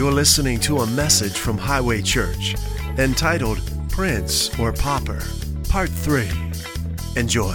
You're 0.00 0.10
listening 0.10 0.58
to 0.60 0.78
a 0.78 0.86
message 0.86 1.36
from 1.36 1.58
Highway 1.58 2.00
Church 2.00 2.54
entitled 2.96 3.60
Prince 3.90 4.48
or 4.58 4.72
Pauper, 4.72 5.22
Part 5.68 5.90
3. 5.90 6.26
Enjoy. 7.16 7.54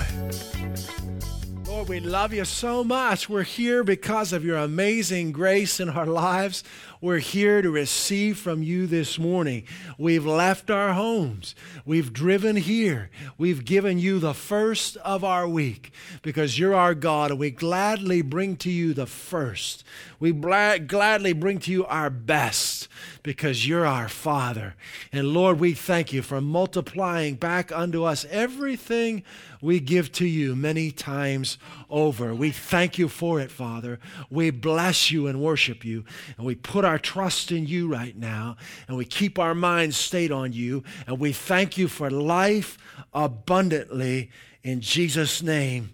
Lord, 1.66 1.89
we 1.89 2.00
love 2.00 2.34
you 2.36 2.46
so 2.46 2.84
much. 2.84 3.28
We're 3.28 3.42
here 3.42 3.84
because 3.84 4.31
of 4.31 4.46
your 4.46 4.58
amazing 4.58 5.31
grace 5.31 5.79
in 5.79 5.89
our 5.89 6.05
lives. 6.05 6.63
We're 7.06 7.19
here 7.19 7.62
to 7.62 7.69
receive 7.69 8.40
from 8.40 8.63
you 8.63 8.87
this 8.87 9.19
morning. 9.19 9.65
We've 9.96 10.26
left 10.26 10.72
our 10.72 10.94
homes. 10.94 11.54
We've 11.85 12.12
driven 12.12 12.55
here. 12.55 13.12
We've 13.37 13.63
given 13.63 13.99
you 13.99 14.17
the 14.17 14.33
first 14.33 14.97
of 14.97 15.23
our 15.23 15.47
week 15.47 15.91
because 16.23 16.58
you're 16.58 16.73
our 16.73 16.95
God 16.95 17.30
and 17.30 17.40
we 17.40 17.52
gladly 17.52 18.23
bring 18.23 18.55
to 18.55 18.72
you 18.72 18.95
the 18.95 19.05
first. 19.05 19.84
We 20.20 20.31
gladly 20.31 21.34
bring 21.34 21.59
to 21.59 21.72
you 21.72 21.86
our 21.86 22.09
best 22.09 22.88
because 23.22 23.67
you're 23.67 23.86
our 23.86 24.09
Father. 24.09 24.76
And 25.12 25.28
Lord, 25.31 25.59
we 25.59 25.76
thank 25.76 26.12
you 26.12 26.23
for 26.23 26.42
multiplying 26.42 27.36
back 27.36 27.72
unto 27.72 28.03
us 28.03 28.26
everything 28.31 29.23
we 29.62 29.80
give 29.80 30.12
to 30.14 30.26
you 30.26 30.56
many 30.56 30.92
times 30.92 31.58
over. 31.90 32.36
We 32.36 32.52
thank 32.52 32.98
you 32.98 33.08
for 33.09 33.40
it, 33.40 33.50
Father. 33.52 34.00
We 34.30 34.52
bless 34.52 35.12
you 35.12 35.28
and 35.28 35.42
worship 35.42 35.84
you. 35.84 36.06
And 36.38 36.45
we 36.45 36.56
put 36.56 36.86
our 36.86 36.95
trust 36.99 37.52
in 37.52 37.66
you 37.67 37.88
right 37.88 38.16
now. 38.16 38.58
And 38.88 38.98
we 38.98 39.05
keep 39.05 39.40
our 39.40 39.55
minds 39.55 39.98
stayed 39.98 40.31
on 40.31 40.53
you. 40.53 40.84
And 41.08 41.20
we 41.20 41.31
thank 41.31 41.77
you 41.77 41.88
for 41.88 42.09
life 42.09 42.77
abundantly. 43.13 44.31
In 44.63 44.81
Jesus' 44.81 45.41
name, 45.41 45.94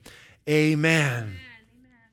amen. 0.50 1.38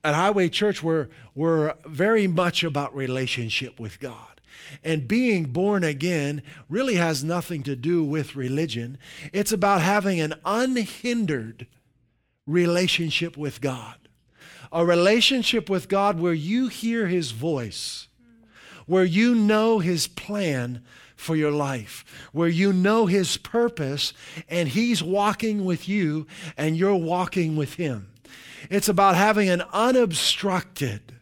At 0.04 0.14
Highway 0.14 0.48
Church, 0.48 0.82
we're, 0.82 1.08
we're 1.34 1.74
very 1.86 2.26
much 2.26 2.64
about 2.64 2.94
relationship 2.94 3.78
with 3.78 4.00
God. 4.00 4.40
And 4.84 5.08
being 5.08 5.46
born 5.46 5.84
again 5.84 6.42
really 6.68 6.96
has 6.96 7.24
nothing 7.24 7.62
to 7.64 7.76
do 7.76 8.04
with 8.04 8.36
religion. 8.36 8.98
It's 9.32 9.52
about 9.52 9.80
having 9.82 10.20
an 10.20 10.34
unhindered 10.44 11.66
relationship 12.46 13.36
with 13.36 13.60
God. 13.60 13.96
A 14.70 14.84
relationship 14.84 15.70
with 15.70 15.88
God 15.88 16.20
where 16.20 16.34
you 16.34 16.68
hear 16.68 17.06
His 17.06 17.30
voice, 17.30 18.07
where 18.88 19.04
you 19.04 19.36
know 19.36 19.78
His 19.78 20.08
plan 20.08 20.82
for 21.14 21.36
your 21.36 21.52
life, 21.52 22.04
where 22.32 22.48
you 22.48 22.72
know 22.72 23.06
His 23.06 23.36
purpose 23.36 24.12
and 24.48 24.68
He's 24.68 25.02
walking 25.02 25.64
with 25.64 25.88
you 25.88 26.26
and 26.56 26.76
you're 26.76 26.96
walking 26.96 27.54
with 27.54 27.74
Him. 27.74 28.08
It's 28.70 28.88
about 28.88 29.14
having 29.14 29.48
an 29.48 29.62
unobstructed, 29.72 31.14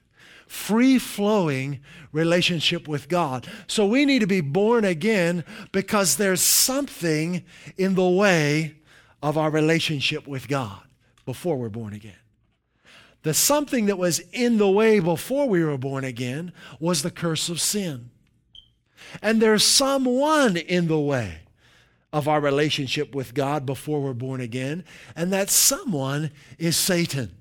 free 0.47 0.98
flowing 0.98 1.81
relationship 2.12 2.89
with 2.89 3.09
God. 3.09 3.47
So 3.67 3.87
we 3.87 4.05
need 4.05 4.20
to 4.20 4.27
be 4.27 4.41
born 4.41 4.84
again 4.84 5.44
because 5.72 6.17
there's 6.17 6.41
something 6.41 7.44
in 7.77 7.94
the 7.94 8.09
way 8.09 8.77
of 9.22 9.37
our 9.37 9.50
relationship 9.50 10.27
with 10.27 10.48
God 10.48 10.83
before 11.25 11.56
we're 11.56 11.69
born 11.69 11.92
again. 11.92 12.14
The 13.27 13.34
something 13.34 13.86
that 13.86 13.98
was 13.98 14.20
in 14.32 14.58
the 14.58 14.70
way 14.70 15.00
before 15.00 15.48
we 15.48 15.64
were 15.64 15.77
born 15.77 16.05
again 16.05 16.52
was 16.78 17.02
the 17.02 17.10
curse 17.10 17.48
of 17.48 17.60
sin. 17.60 18.10
And 19.20 19.42
there's 19.42 19.64
someone 19.66 20.56
in 20.56 20.86
the 20.86 21.00
way 21.00 21.41
of 22.12 22.28
our 22.28 22.41
relationship 22.41 23.16
with 23.16 23.34
God 23.34 23.66
before 23.66 24.00
we're 24.00 24.12
born 24.12 24.41
again, 24.41 24.84
and 25.16 25.32
that 25.32 25.50
someone 25.50 26.30
is 26.56 26.77
Satan. 26.77 27.32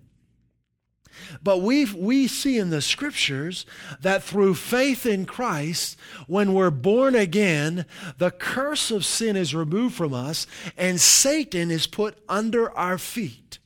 But 1.44 1.62
we 1.62 1.86
we 1.86 2.26
see 2.26 2.58
in 2.58 2.72
the 2.72 2.82
scriptures 2.82 3.68
that 4.02 4.24
through 4.24 4.56
faith 4.56 5.06
in 5.06 5.28
Christ, 5.28 6.00
when 6.26 6.56
we're 6.56 6.72
born 6.72 7.14
again, 7.14 7.86
the 8.18 8.32
curse 8.32 8.90
of 8.90 9.06
sin 9.06 9.36
is 9.36 9.54
removed 9.54 9.94
from 9.94 10.16
us 10.16 10.48
and 10.76 11.00
Satan 11.00 11.70
is 11.70 11.86
put 11.86 12.18
under 12.28 12.76
our 12.76 12.98
feet. 12.98 13.60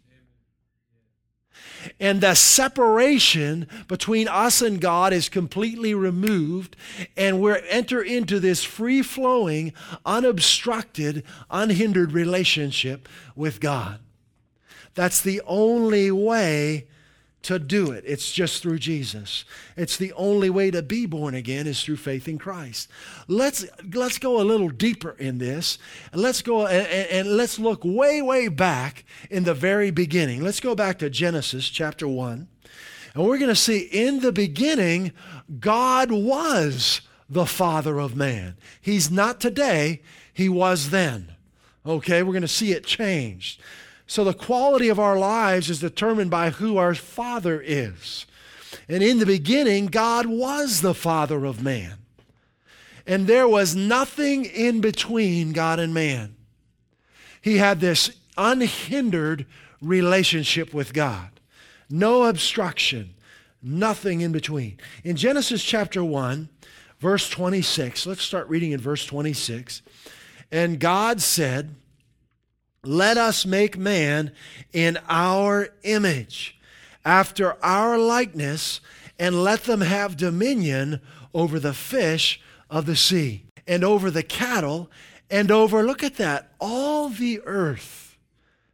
And 2.00 2.22
the 2.22 2.36
separation 2.36 3.68
between 3.88 4.28
us 4.28 4.62
and 4.62 4.82
God 4.82 5.14
is 5.14 5.30
completely 5.30 5.94
removed, 5.94 6.76
and 7.16 7.42
we 7.42 7.56
enter 7.70 8.02
into 8.02 8.40
this 8.40 8.64
free 8.64 9.02
flowing, 9.02 9.74
unobstructed, 10.06 11.24
unhindered 11.50 12.12
relationship 12.12 13.08
with 13.36 13.60
God. 13.60 14.00
That's 14.96 15.22
the 15.22 15.42
only 15.46 16.12
way 16.12 16.88
to 17.42 17.58
do 17.58 17.92
it. 17.92 18.04
It's 18.06 18.32
just 18.32 18.62
through 18.62 18.80
Jesus. 18.80 19.46
It's 19.78 19.98
the 19.98 20.12
only 20.14 20.50
way 20.50 20.72
to 20.72 20.82
be 20.82 21.06
born 21.06 21.34
again 21.34 21.68
is 21.68 21.82
through 21.84 21.98
faith 21.98 22.28
in 22.28 22.38
Christ. 22.38 22.90
Let's 23.28 23.66
let's 23.94 24.18
go 24.18 24.42
a 24.42 24.44
little 24.44 24.70
deeper 24.70 25.16
in 25.18 25.38
this. 25.38 25.78
Let's 26.14 26.42
go 26.42 26.68
and, 26.68 26.88
and, 26.88 27.38
let's 27.38 27.58
look 27.58 27.82
way 27.84 28.22
way 28.22 28.50
back 28.50 29.06
in 29.30 29.46
the 29.46 29.54
very 29.54 29.92
beginning. 29.92 30.44
Let's 30.44 30.60
go 30.60 30.76
back 30.76 31.00
to 31.00 31.10
Genesis 31.10 31.70
chapter 31.70 32.08
1. 32.08 32.48
And 33.16 33.26
we're 33.26 33.38
going 33.38 33.50
to 33.50 33.56
see 33.56 33.80
in 33.80 34.20
the 34.20 34.32
beginning 34.32 35.14
God 35.60 36.12
was 36.12 37.02
the 37.30 37.46
father 37.46 38.00
of 38.00 38.16
man. 38.16 38.58
He's 38.82 39.10
not 39.10 39.40
today, 39.40 40.02
he 40.34 40.50
was 40.50 40.90
then. 40.90 41.36
Okay, 41.86 42.22
we're 42.22 42.34
going 42.34 42.42
to 42.42 42.48
see 42.48 42.72
it 42.72 42.86
changed. 42.86 43.62
So 44.10 44.24
the 44.24 44.34
quality 44.34 44.90
of 44.90 45.00
our 45.00 45.20
lives 45.20 45.70
is 45.70 45.82
determined 45.82 46.32
by 46.32 46.50
who 46.50 46.78
our 46.78 46.96
Father 46.96 47.62
is. 47.64 48.26
And 48.90 49.04
in 49.04 49.20
the 49.20 49.26
beginning, 49.26 49.86
God 49.86 50.26
was 50.26 50.82
the 50.82 50.96
Father 50.96 51.46
of 51.46 51.62
man. 51.62 51.94
And 53.06 53.28
there 53.28 53.48
was 53.48 53.76
nothing 53.76 54.46
in 54.46 54.82
between 54.82 55.52
God 55.54 55.80
and 55.80 55.94
man. 55.94 56.36
He 57.40 57.58
had 57.58 57.82
this 57.82 58.10
unhindered 58.36 59.46
relationship 59.80 60.74
with 60.74 60.92
God, 60.92 61.30
no 61.88 62.24
obstruction, 62.24 63.14
nothing 63.62 64.22
in 64.22 64.32
between. 64.32 64.80
In 65.04 65.18
Genesis 65.18 65.64
chapter 65.64 66.04
1, 66.04 66.50
verse 67.00 67.30
26, 67.30 68.08
let's 68.08 68.24
start 68.24 68.50
reading 68.50 68.72
in 68.72 68.80
verse 68.80 69.06
26. 69.06 69.84
And 70.52 70.80
God 70.80 71.22
said, 71.22 71.76
let 72.84 73.18
us 73.18 73.46
make 73.46 73.78
man 73.78 74.32
in 74.74 74.98
our 75.08 75.70
image, 75.84 76.58
after 77.04 77.64
our 77.64 77.98
likeness, 77.98 78.82
and 79.18 79.44
let 79.44 79.64
them 79.64 79.82
have 79.82 80.16
dominion 80.18 81.02
over 81.34 81.60
the 81.60 81.74
fish 81.74 82.42
of 82.70 82.86
the 82.86 82.96
sea, 82.96 83.46
and 83.68 83.84
over 83.84 84.10
the 84.10 84.24
cattle, 84.24 84.90
and 85.30 85.52
over, 85.52 85.84
look 85.84 86.04
at 86.04 86.16
that, 86.16 86.52
all 86.60 87.10
the 87.10 87.42
earth. 87.46 88.18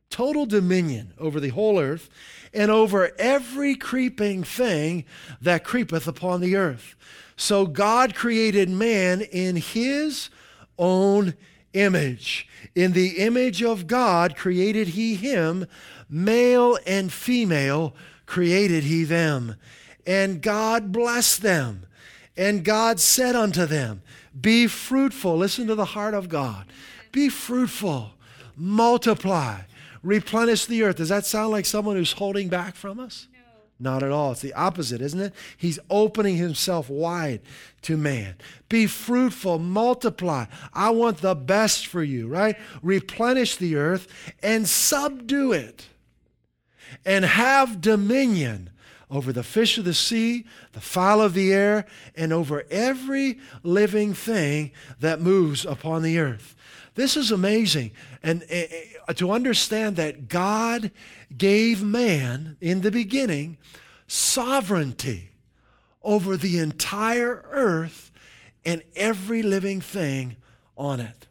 Total 0.09 0.45
dominion 0.45 1.13
over 1.17 1.39
the 1.39 1.49
whole 1.49 1.79
earth, 1.79 2.09
and 2.53 2.71
over 2.71 3.11
every 3.19 3.75
creeping 3.75 4.43
thing 4.43 5.03
that 5.41 5.63
creepeth 5.63 6.07
upon 6.07 6.39
the 6.39 6.55
earth. 6.55 6.95
So 7.35 7.65
God 7.65 8.15
created 8.15 8.69
man 8.69 9.21
in 9.21 9.57
his 9.57 10.29
own 10.77 11.33
image. 11.75 12.47
In 12.73 12.93
the 12.93 13.17
image 13.17 13.61
of 13.61 13.87
God 13.87 14.35
created 14.35 14.89
he 14.89 15.15
him, 15.15 15.67
male 16.09 16.77
and 16.85 17.11
female 17.11 17.93
created 18.25 18.83
he 18.83 19.03
them. 19.03 19.55
And 20.07 20.41
God 20.41 20.91
blessed 20.91 21.41
them. 21.41 21.85
And 22.37 22.63
God 22.63 22.99
said 22.99 23.35
unto 23.35 23.65
them, 23.65 24.01
Be 24.39 24.67
fruitful. 24.67 25.37
Listen 25.37 25.67
to 25.67 25.75
the 25.75 25.85
heart 25.85 26.13
of 26.13 26.29
God. 26.29 26.65
Be 27.11 27.29
fruitful, 27.29 28.11
multiply, 28.57 29.61
replenish 30.03 30.65
the 30.65 30.83
earth. 30.83 30.97
Does 30.97 31.09
that 31.09 31.25
sound 31.25 31.51
like 31.51 31.65
someone 31.65 31.95
who's 31.95 32.11
holding 32.11 32.49
back 32.49 32.75
from 32.75 32.99
us? 32.99 33.27
Not 33.77 34.03
at 34.03 34.11
all. 34.11 34.31
It's 34.31 34.41
the 34.41 34.53
opposite, 34.53 35.01
isn't 35.01 35.19
it? 35.19 35.33
He's 35.57 35.79
opening 35.89 36.37
himself 36.37 36.89
wide 36.89 37.41
to 37.81 37.97
man. 37.97 38.35
Be 38.69 38.87
fruitful, 38.87 39.59
multiply. 39.59 40.45
I 40.73 40.91
want 40.91 41.17
the 41.17 41.35
best 41.35 41.85
for 41.85 42.01
you, 42.01 42.27
right? 42.27 42.57
Replenish 42.81 43.57
the 43.57 43.75
earth 43.75 44.07
and 44.41 44.67
subdue 44.67 45.51
it. 45.51 45.87
And 47.05 47.25
have 47.25 47.81
dominion 47.81 48.69
over 49.11 49.33
the 49.33 49.43
fish 49.43 49.77
of 49.77 49.85
the 49.85 49.93
sea, 49.93 50.45
the 50.71 50.81
fowl 50.81 51.21
of 51.21 51.33
the 51.33 51.53
air, 51.53 51.85
and 52.15 52.31
over 52.31 52.63
every 52.71 53.39
living 53.61 54.13
thing 54.13 54.71
that 54.99 55.21
moves 55.21 55.65
upon 55.65 56.01
the 56.01 56.17
earth. 56.17 56.54
This 56.95 57.17
is 57.17 57.31
amazing. 57.31 57.91
And 58.23 58.43
uh, 59.07 59.13
to 59.13 59.31
understand 59.31 59.97
that 59.97 60.27
God 60.27 60.91
gave 61.37 61.83
man 61.83 62.57
in 62.61 62.81
the 62.81 62.91
beginning 62.91 63.57
sovereignty 64.07 65.29
over 66.01 66.37
the 66.37 66.59
entire 66.59 67.45
earth 67.51 68.11
and 68.63 68.81
every 68.95 69.43
living 69.43 69.81
thing 69.81 70.37
on 70.77 70.99
it. 70.99 71.27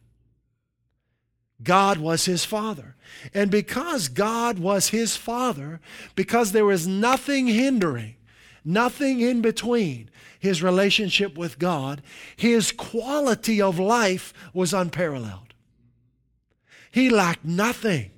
God 1.62 1.99
was 1.99 2.26
his 2.26 2.44
father. 2.44 2.94
And 3.32 3.50
because 3.50 4.08
God 4.08 4.58
was 4.58 4.88
his 4.88 5.16
father, 5.16 5.81
because 6.14 6.52
there 6.52 6.66
was 6.66 6.87
nothing 6.87 7.46
hindering, 7.46 8.16
nothing 8.64 9.20
in 9.20 9.40
between 9.40 10.11
his 10.38 10.62
relationship 10.62 11.38
with 11.38 11.58
God, 11.58 12.02
his 12.37 12.70
quality 12.70 13.62
of 13.62 13.78
life 13.78 14.34
was 14.52 14.75
unparalleled. 14.75 15.53
He 16.94 17.11
lacked 17.11 17.44
nothing, 17.44 18.12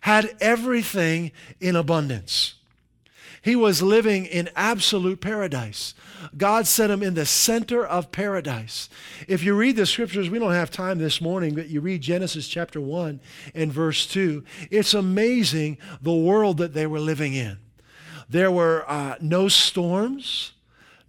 had 0.00 0.34
everything 0.40 1.30
in 1.60 1.76
abundance. 1.76 2.54
He 3.40 3.54
was 3.54 3.82
living 3.82 4.26
in 4.26 4.50
absolute 4.56 5.20
paradise. 5.20 5.94
God 6.36 6.66
set 6.66 6.90
him 6.90 7.04
in 7.04 7.14
the 7.14 7.24
center 7.24 7.86
of 7.86 8.10
paradise. 8.10 8.88
If 9.28 9.44
you 9.44 9.54
read 9.54 9.76
the 9.76 9.86
scriptures, 9.86 10.28
we 10.28 10.40
don't 10.40 10.50
have 10.50 10.72
time 10.72 10.98
this 10.98 11.20
morning, 11.20 11.54
but 11.54 11.68
you 11.68 11.80
read 11.80 12.00
Genesis 12.00 12.48
chapter 12.48 12.80
1 12.80 13.20
and 13.54 13.72
verse 13.72 14.04
2. 14.08 14.42
It's 14.72 14.92
amazing 14.92 15.78
the 16.02 16.12
world 16.12 16.56
that 16.56 16.74
they 16.74 16.88
were 16.88 16.98
living 16.98 17.34
in. 17.34 17.58
There 18.28 18.50
were 18.50 18.84
uh, 18.90 19.18
no 19.20 19.46
storms. 19.46 20.50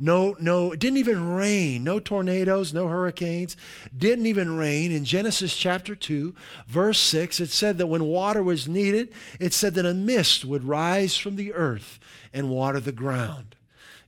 No, 0.04 0.36
no, 0.40 0.72
it 0.72 0.80
didn't 0.80 0.98
even 0.98 1.36
rain. 1.36 1.84
No 1.84 2.00
tornadoes, 2.00 2.74
no 2.74 2.88
hurricanes. 2.88 3.56
Didn't 3.96 4.26
even 4.26 4.58
rain. 4.58 4.92
In 4.92 5.06
Genesis 5.06 5.56
chapter 5.56 5.94
2, 5.94 6.34
verse 6.66 7.00
6, 7.00 7.40
it 7.40 7.52
said 7.52 7.78
that 7.78 7.86
when 7.86 8.06
water 8.06 8.42
was 8.42 8.68
needed, 8.68 9.14
it 9.40 9.54
said 9.54 9.76
that 9.76 9.86
a 9.86 9.94
mist 9.94 10.44
would 10.44 10.64
rise 10.64 11.18
from 11.18 11.36
the 11.36 11.54
earth 11.54 12.00
and 12.34 12.50
water 12.50 12.80
the 12.80 12.92
ground. 12.92 13.56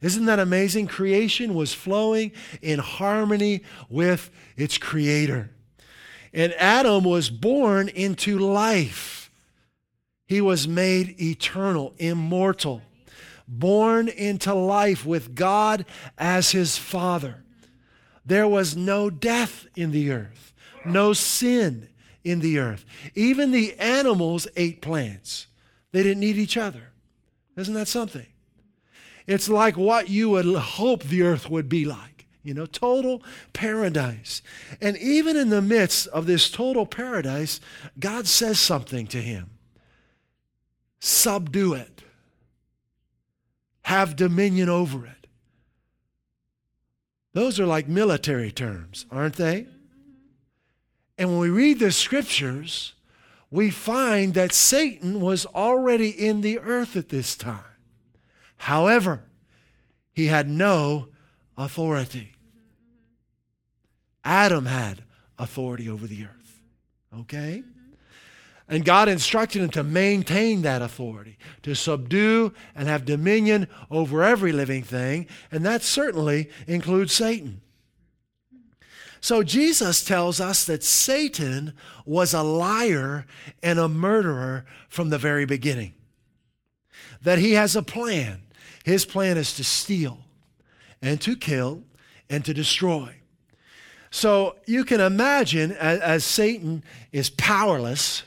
Isn't 0.01 0.25
that 0.25 0.40
amazing? 0.40 0.88
Creation 0.88 1.54
was 1.54 1.75
flowing 1.75 2.31
in 2.60 2.80
harmony 2.80 3.62
with 3.88 4.31
its 4.57 4.80
creator. 4.80 5.51
And 6.34 6.56
Adam 6.57 7.04
was 7.04 7.30
born 7.30 7.88
into 7.88 8.39
life. 8.39 9.30
He 10.25 10.42
was 10.42 10.68
made 10.68 11.22
eternal, 11.22 11.94
immortal, 12.00 12.81
born 13.48 14.07
into 14.07 14.54
life 14.54 15.06
with 15.06 15.36
God 15.36 15.86
as 16.18 16.51
his 16.51 16.78
father. 16.78 17.44
There 18.25 18.48
was 18.48 18.75
no 18.75 19.10
death 19.10 19.68
in 19.75 19.92
the 19.92 20.12
earth, 20.12 20.54
no 20.86 21.13
sin 21.13 21.90
in 22.24 22.40
the 22.40 22.60
earth. 22.60 22.86
Even 23.16 23.51
the 23.51 23.74
animals 23.80 24.48
ate 24.56 24.81
plants, 24.81 25.48
they 25.92 26.04
didn't 26.04 26.22
need 26.22 26.38
each 26.38 26.57
other. 26.57 26.92
Isn't 27.56 27.74
that 27.74 27.88
something? 27.88 28.25
It's 29.28 29.48
like 29.48 29.78
what 29.78 30.10
you 30.10 30.31
would 30.31 30.46
hope 30.46 31.04
the 31.04 31.22
earth 31.22 31.50
would 31.50 31.69
be 31.69 31.86
like. 31.86 32.28
You 32.44 32.54
know, 32.54 32.66
total 32.66 33.24
paradise. 33.54 34.42
And 34.81 34.98
even 34.98 35.38
in 35.38 35.50
the 35.50 35.62
midst 35.62 36.07
of 36.07 36.25
this 36.25 36.50
total 36.50 36.86
paradise, 36.86 37.62
God 38.00 38.28
says 38.28 38.60
something 38.60 39.07
to 39.07 39.22
him 39.22 39.50
subdue 41.00 41.74
it, 41.74 42.02
have 43.83 44.15
dominion 44.15 44.69
over 44.69 45.06
it. 45.06 45.27
Those 47.33 47.59
are 47.59 47.65
like 47.65 47.88
military 47.88 48.51
terms, 48.51 49.06
aren't 49.12 49.35
they? 49.35 49.68
And 51.18 51.30
when 51.30 51.39
we 51.39 51.50
read 51.50 51.80
the 51.80 51.91
scriptures, 51.91 52.94
we 53.50 53.69
find 53.69 54.33
that 54.33 54.51
Satan 54.51 55.21
was 55.21 55.45
already 55.45 56.09
in 56.09 56.41
the 56.41 56.59
earth 56.59 56.95
at 56.95 57.09
this 57.09 57.35
time. 57.35 57.63
However, 58.57 59.24
he 60.12 60.27
had 60.27 60.47
no 60.47 61.09
authority. 61.57 62.33
Adam 64.24 64.65
had 64.65 65.03
authority 65.38 65.89
over 65.89 66.07
the 66.07 66.24
earth. 66.24 66.62
Okay? 67.19 67.63
And 68.68 68.86
God 68.86 69.10
instructed 69.10 69.62
him 69.62 69.69
to 69.71 69.83
maintain 69.83 70.62
that 70.62 70.81
authority, 70.81 71.38
to 71.63 71.75
subdue 71.75 72.54
and 72.75 72.88
have 72.88 73.06
dominion 73.06 73.68
over 73.92 74.24
every 74.24 74.51
living 74.51 74.83
thing, 74.83 75.27
and 75.51 75.65
that 75.65 75.83
certainly 75.83 76.50
includes 76.65 77.13
Satan. 77.13 77.62
So 79.19 79.42
Jesus 79.42 80.04
tells 80.04 80.42
us 80.42 80.65
that 80.65 80.83
Satan 80.83 81.74
was 82.06 82.33
a 82.33 82.44
liar 82.44 83.25
and 83.62 83.80
a 83.80 83.88
murderer 83.88 84.65
from 84.89 85.10
the 85.10 85.18
very 85.18 85.45
beginning. 85.45 85.94
That 87.21 87.39
he 87.39 87.54
has 87.54 87.75
a 87.75 87.83
plan. 87.83 88.42
His 88.83 89.06
plan 89.06 89.38
is 89.38 89.56
to 89.56 89.63
steal 89.63 90.19
and 91.01 91.21
to 91.21 91.38
kill 91.38 91.83
and 92.30 92.44
to 92.44 92.54
destroy. 92.54 93.15
So 94.12 94.57
you 94.65 94.83
can 94.83 95.00
imagine 95.00 95.71
as, 95.71 96.00
as 96.01 96.25
Satan 96.25 96.83
is 97.13 97.30
powerless, 97.30 98.24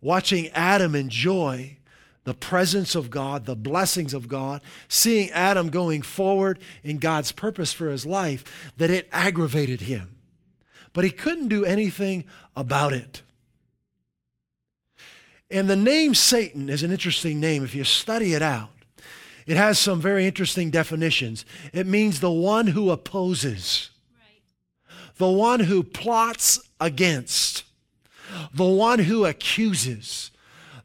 watching 0.00 0.48
Adam 0.48 0.94
enjoy 0.94 1.76
the 2.24 2.34
presence 2.34 2.94
of 2.94 3.10
God, 3.10 3.46
the 3.46 3.56
blessings 3.56 4.14
of 4.14 4.28
God, 4.28 4.60
seeing 4.88 5.30
Adam 5.30 5.70
going 5.70 6.02
forward 6.02 6.58
in 6.84 6.98
God's 6.98 7.32
purpose 7.32 7.72
for 7.72 7.88
his 7.88 8.04
life, 8.04 8.72
that 8.76 8.90
it 8.90 9.08
aggravated 9.12 9.82
him 9.82 10.16
but 10.92 11.04
he 11.04 11.10
couldn't 11.10 11.48
do 11.48 11.64
anything 11.64 12.24
about 12.56 12.92
it. 12.92 13.22
And 15.50 15.68
the 15.68 15.76
name 15.76 16.14
Satan 16.14 16.68
is 16.68 16.82
an 16.82 16.92
interesting 16.92 17.40
name 17.40 17.64
if 17.64 17.74
you 17.74 17.84
study 17.84 18.34
it 18.34 18.42
out. 18.42 18.70
It 19.46 19.56
has 19.56 19.78
some 19.78 20.00
very 20.00 20.26
interesting 20.26 20.70
definitions. 20.70 21.44
It 21.72 21.86
means 21.86 22.20
the 22.20 22.30
one 22.30 22.68
who 22.68 22.90
opposes, 22.90 23.90
right. 24.14 24.42
the 25.16 25.30
one 25.30 25.60
who 25.60 25.82
plots 25.82 26.60
against, 26.80 27.64
the 28.52 28.64
one 28.64 29.00
who 29.00 29.24
accuses, 29.24 30.30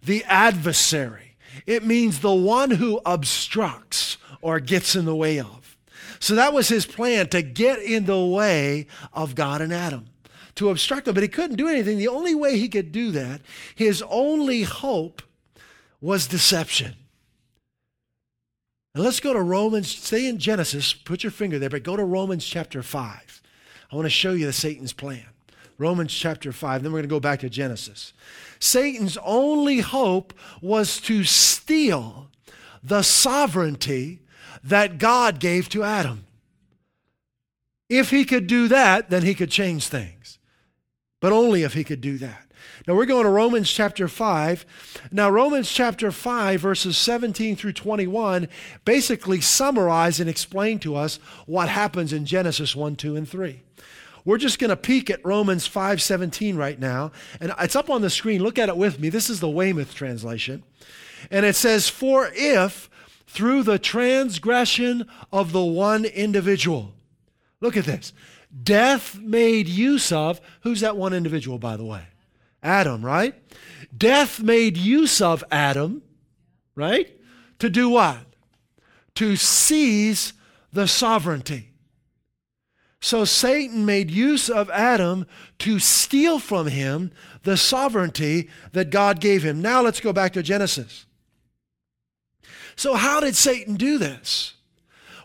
the 0.04 0.24
adversary. 0.26 1.36
It 1.66 1.84
means 1.86 2.20
the 2.20 2.34
one 2.34 2.72
who 2.72 3.02
obstructs 3.06 4.18
or 4.42 4.60
gets 4.60 4.96
in 4.96 5.06
the 5.06 5.16
way 5.16 5.40
of. 5.40 5.78
So 6.20 6.36
that 6.36 6.54
was 6.54 6.70
his 6.70 6.86
plan 6.86 7.28
to 7.30 7.42
get 7.42 7.80
in 7.80 8.06
the 8.06 8.24
way 8.24 8.88
of 9.14 9.36
God 9.36 9.62
and 9.62 9.74
Adam, 9.74 10.08
to 10.56 10.70
obstruct 10.70 11.06
them. 11.06 11.14
But 11.14 11.24
he 11.24 11.30
couldn't 11.30 11.58
do 11.58 11.68
anything. 11.68 11.98
The 11.98 12.08
only 12.08 12.36
way 12.36 12.58
he 12.58 12.70
could 12.70 12.92
do 12.92 13.12
that, 13.12 13.42
his 13.76 14.04
only 14.10 14.64
hope 14.64 15.22
was 16.02 16.28
deception. 16.28 16.96
And 18.94 19.04
let's 19.04 19.20
go 19.20 19.34
to 19.34 19.42
Romans, 19.42 19.90
stay 19.90 20.28
in 20.28 20.40
Genesis, 20.40 20.94
put 20.94 21.22
your 21.22 21.32
finger 21.32 21.60
there, 21.60 21.70
but 21.70 21.84
go 21.84 21.98
to 21.98 22.06
Romans 22.06 22.46
chapter 22.46 22.82
5. 22.82 23.42
I 23.92 23.96
want 23.96 24.06
to 24.06 24.10
show 24.10 24.32
you 24.32 24.46
the 24.46 24.54
Satan's 24.54 24.94
plan. 24.94 25.26
Romans 25.78 26.14
chapter 26.14 26.52
5, 26.52 26.84
then 26.84 26.92
we're 26.92 27.00
going 27.00 27.10
to 27.10 27.16
go 27.16 27.20
back 27.20 27.42
to 27.42 27.50
Genesis. 27.50 28.14
Satan's 28.60 29.18
only 29.24 29.80
hope 29.80 30.34
was 30.62 31.00
to 31.02 31.24
steal 31.24 32.30
the 32.84 33.02
sovereignty 33.02 34.22
that 34.64 34.98
God 34.98 35.40
gave 35.40 35.68
to 35.70 35.84
Adam. 35.84 36.26
If 37.90 38.10
he 38.10 38.26
could 38.26 38.48
do 38.48 38.68
that, 38.70 39.10
then 39.10 39.24
he 39.24 39.36
could 39.36 39.52
change 39.52 39.88
things. 39.88 40.40
But 41.20 41.34
only 41.34 41.64
if 41.64 41.74
he 41.74 41.84
could 41.84 42.02
do 42.02 42.18
that. 42.20 42.46
Now 42.88 42.96
we're 42.96 43.06
going 43.06 43.26
to 43.26 43.30
Romans 43.30 43.72
chapter 43.72 44.08
5. 44.08 44.66
Now, 45.12 45.30
Romans 45.30 45.72
chapter 45.72 46.12
5, 46.12 46.62
verses 46.62 46.98
17 46.98 47.56
through 47.56 47.74
21, 47.74 48.48
basically 48.86 49.42
summarize 49.42 50.20
and 50.20 50.30
explain 50.30 50.80
to 50.80 50.96
us 50.96 51.18
what 51.46 51.70
happens 51.70 52.14
in 52.14 52.26
Genesis 52.26 52.76
1, 52.76 52.96
2, 52.96 53.16
and 53.16 53.28
3. 53.28 53.62
We're 54.26 54.38
just 54.38 54.60
going 54.60 54.72
to 54.72 54.76
peek 54.76 55.10
at 55.10 55.24
Romans 55.24 55.70
5:17 55.70 56.58
right 56.58 56.80
now, 56.80 57.12
and 57.40 57.54
it's 57.60 57.76
up 57.76 57.90
on 57.90 58.02
the 58.02 58.10
screen. 58.10 58.42
Look 58.42 58.60
at 58.60 58.70
it 58.70 58.76
with 58.76 59.00
me. 59.00 59.10
This 59.10 59.30
is 59.30 59.40
the 59.40 59.50
Weymouth 59.50 59.94
translation. 59.94 60.64
And 61.32 61.46
it 61.46 61.56
says, 61.56 61.88
"For 61.88 62.30
if 62.34 62.90
through 63.28 63.64
the 63.64 63.80
transgression 63.80 65.06
of 65.32 65.52
the 65.52 65.64
one 65.64 66.06
individual. 66.06 66.94
Look 67.60 67.76
at 67.76 67.86
this. 67.86 68.14
Death 68.64 69.20
made 69.20 69.68
use 69.68 70.12
of, 70.12 70.40
who's 70.62 70.80
that 70.80 70.96
one 70.96 71.14
individual, 71.14 71.60
by 71.60 71.76
the 71.76 71.84
way? 71.84 72.04
Adam, 72.64 73.04
right? 73.04 73.36
Death 73.96 74.42
made 74.42 74.78
use 74.78 75.20
of 75.20 75.44
Adam, 75.52 76.02
right? 76.76 77.10
To 77.60 77.70
do 77.70 77.90
what? 77.90 78.20
To 79.16 79.36
seize 79.36 80.34
the 80.72 80.88
sovereignty. 80.88 81.72
So 83.06 83.24
Satan 83.24 83.86
made 83.86 84.10
use 84.10 84.50
of 84.50 84.68
Adam 84.72 85.28
to 85.60 85.78
steal 85.78 86.40
from 86.40 86.66
him 86.66 87.12
the 87.44 87.56
sovereignty 87.56 88.50
that 88.72 88.90
God 88.90 89.20
gave 89.20 89.44
him. 89.44 89.62
Now 89.62 89.84
let's 89.84 90.00
go 90.00 90.12
back 90.12 90.34
to 90.34 90.42
Genesis. 90.42 91.06
So, 92.76 92.96
how 92.96 93.20
did 93.20 93.36
Satan 93.36 93.76
do 93.76 94.00
this? 94.00 94.56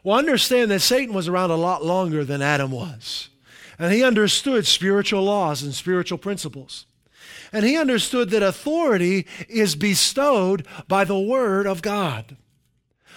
Well, 0.05 0.19
understand 0.19 0.71
that 0.71 0.81
Satan 0.81 1.15
was 1.15 1.27
around 1.27 1.53
a 1.53 1.57
lot 1.57 1.83
longer 1.83 2.23
than 2.23 2.43
Adam 2.43 2.71
was. 2.71 3.31
And 3.79 3.95
he 3.95 4.05
understood 4.05 4.67
spiritual 4.67 5.23
laws 5.23 5.63
and 5.63 5.75
spiritual 5.75 6.19
principles. 6.19 6.85
And 7.51 7.65
he 7.65 7.79
understood 7.79 8.29
that 8.29 8.43
authority 8.43 9.27
is 9.49 9.75
bestowed 9.75 10.67
by 10.87 11.05
the 11.05 11.19
Word 11.19 11.67
of 11.67 11.81
God. 11.81 12.37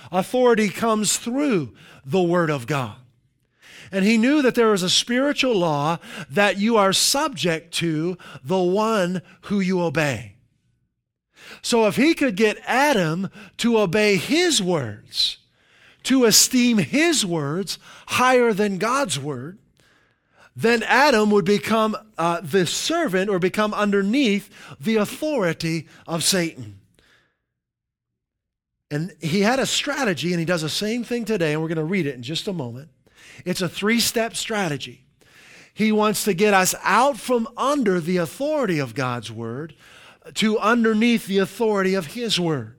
Authority 0.10 0.70
comes 0.70 1.18
through 1.18 1.74
the 2.06 2.24
Word 2.24 2.50
of 2.50 2.66
God. 2.66 2.96
And 3.94 4.04
he 4.04 4.18
knew 4.18 4.42
that 4.42 4.56
there 4.56 4.72
was 4.72 4.82
a 4.82 4.90
spiritual 4.90 5.56
law 5.56 6.00
that 6.28 6.58
you 6.58 6.78
are 6.78 6.94
subject 6.94 7.72
to 7.76 8.18
the 8.44 8.58
one 8.60 9.22
who 9.44 9.60
you 9.60 9.82
obey. 9.82 10.34
So 11.62 11.86
if 11.86 11.96
he 11.96 12.16
could 12.16 12.36
get 12.36 12.58
Adam 12.66 13.30
to 13.58 13.78
obey 13.78 14.18
his 14.18 14.64
words, 14.64 15.38
to 16.04 16.26
esteem 16.26 16.80
his 16.80 17.24
words 17.24 17.78
higher 18.08 18.52
than 18.52 18.80
God's 18.80 19.20
word, 19.20 19.60
then 20.56 20.82
Adam 20.82 21.30
would 21.30 21.46
become 21.46 21.96
uh, 22.18 22.42
the 22.42 22.66
servant 22.66 23.30
or 23.30 23.38
become 23.38 23.76
underneath 23.76 24.50
the 24.80 24.96
authority 24.96 25.88
of 26.08 26.24
Satan. 26.24 26.80
And 28.90 29.16
he 29.22 29.42
had 29.42 29.60
a 29.60 29.68
strategy, 29.68 30.32
and 30.32 30.40
he 30.40 30.46
does 30.46 30.64
the 30.64 30.70
same 30.70 31.04
thing 31.04 31.26
today, 31.26 31.54
and 31.54 31.62
we're 31.62 31.68
going 31.68 31.78
to 31.78 31.84
read 31.84 32.08
it 32.08 32.16
in 32.16 32.24
just 32.24 32.48
a 32.48 32.54
moment. 32.54 32.90
It's 33.46 33.62
a 33.62 33.70
three 33.70 34.00
step 34.00 34.36
strategy. 34.36 35.04
He 35.74 35.92
wants 35.92 36.24
to 36.26 36.34
get 36.34 36.54
us 36.54 36.76
out 36.84 37.18
from 37.18 37.48
under 37.58 38.00
the 38.00 38.18
authority 38.18 38.80
of 38.80 38.94
God's 38.94 39.32
word 39.32 39.76
to 40.36 40.60
underneath 40.60 41.26
the 41.26 41.40
authority 41.40 41.96
of 41.96 42.08
his 42.08 42.40
word. 42.40 42.76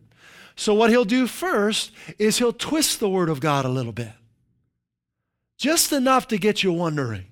So, 0.57 0.73
what 0.73 0.91
he'll 0.91 1.05
do 1.05 1.27
first 1.27 1.91
is 2.19 2.39
he'll 2.39 2.53
twist 2.53 3.01
the 3.01 3.09
word 3.09 3.29
of 3.29 3.41
God 3.41 3.65
a 3.65 3.69
little 3.69 3.93
bit, 3.93 4.13
just 5.59 5.93
enough 5.93 6.29
to 6.29 6.39
get 6.39 6.63
you 6.63 6.73
wondering. 6.73 7.25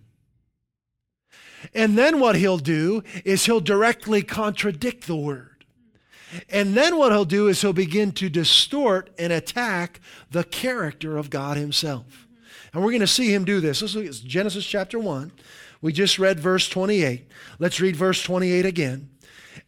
And 1.75 1.97
then 1.97 2.19
what 2.19 2.35
he'll 2.35 2.59
do 2.59 3.05
is 3.25 3.47
he'll 3.47 3.61
directly 3.61 4.23
contradict 4.23 5.07
the 5.07 5.17
word. 5.17 5.65
And 6.49 6.75
then 6.75 6.97
what 6.97 7.13
he'll 7.13 7.25
do 7.25 7.47
is 7.47 7.61
he'll 7.61 7.73
begin 7.73 8.11
to 8.13 8.29
distort 8.29 9.11
and 9.19 9.33
attack 9.33 10.01
the 10.31 10.45
character 10.45 11.17
of 11.19 11.31
God 11.31 11.57
himself. 11.57 12.27
And 12.73 12.83
we're 12.83 12.91
going 12.91 13.01
to 13.01 13.07
see 13.07 13.33
him 13.33 13.45
do 13.45 13.61
this. 13.61 13.83
Let's 13.83 13.95
look 13.95 14.07
at 14.07 14.15
Genesis 14.15 14.67
chapter 14.67 14.99
1. 14.99 15.33
We 15.81 15.93
just 15.93 16.19
read 16.19 16.41
verse 16.41 16.69
28. 16.69 17.29
Let's 17.59 17.81
read 17.81 17.97
verse 17.97 18.23
28 18.23 18.65
again. 18.65 19.11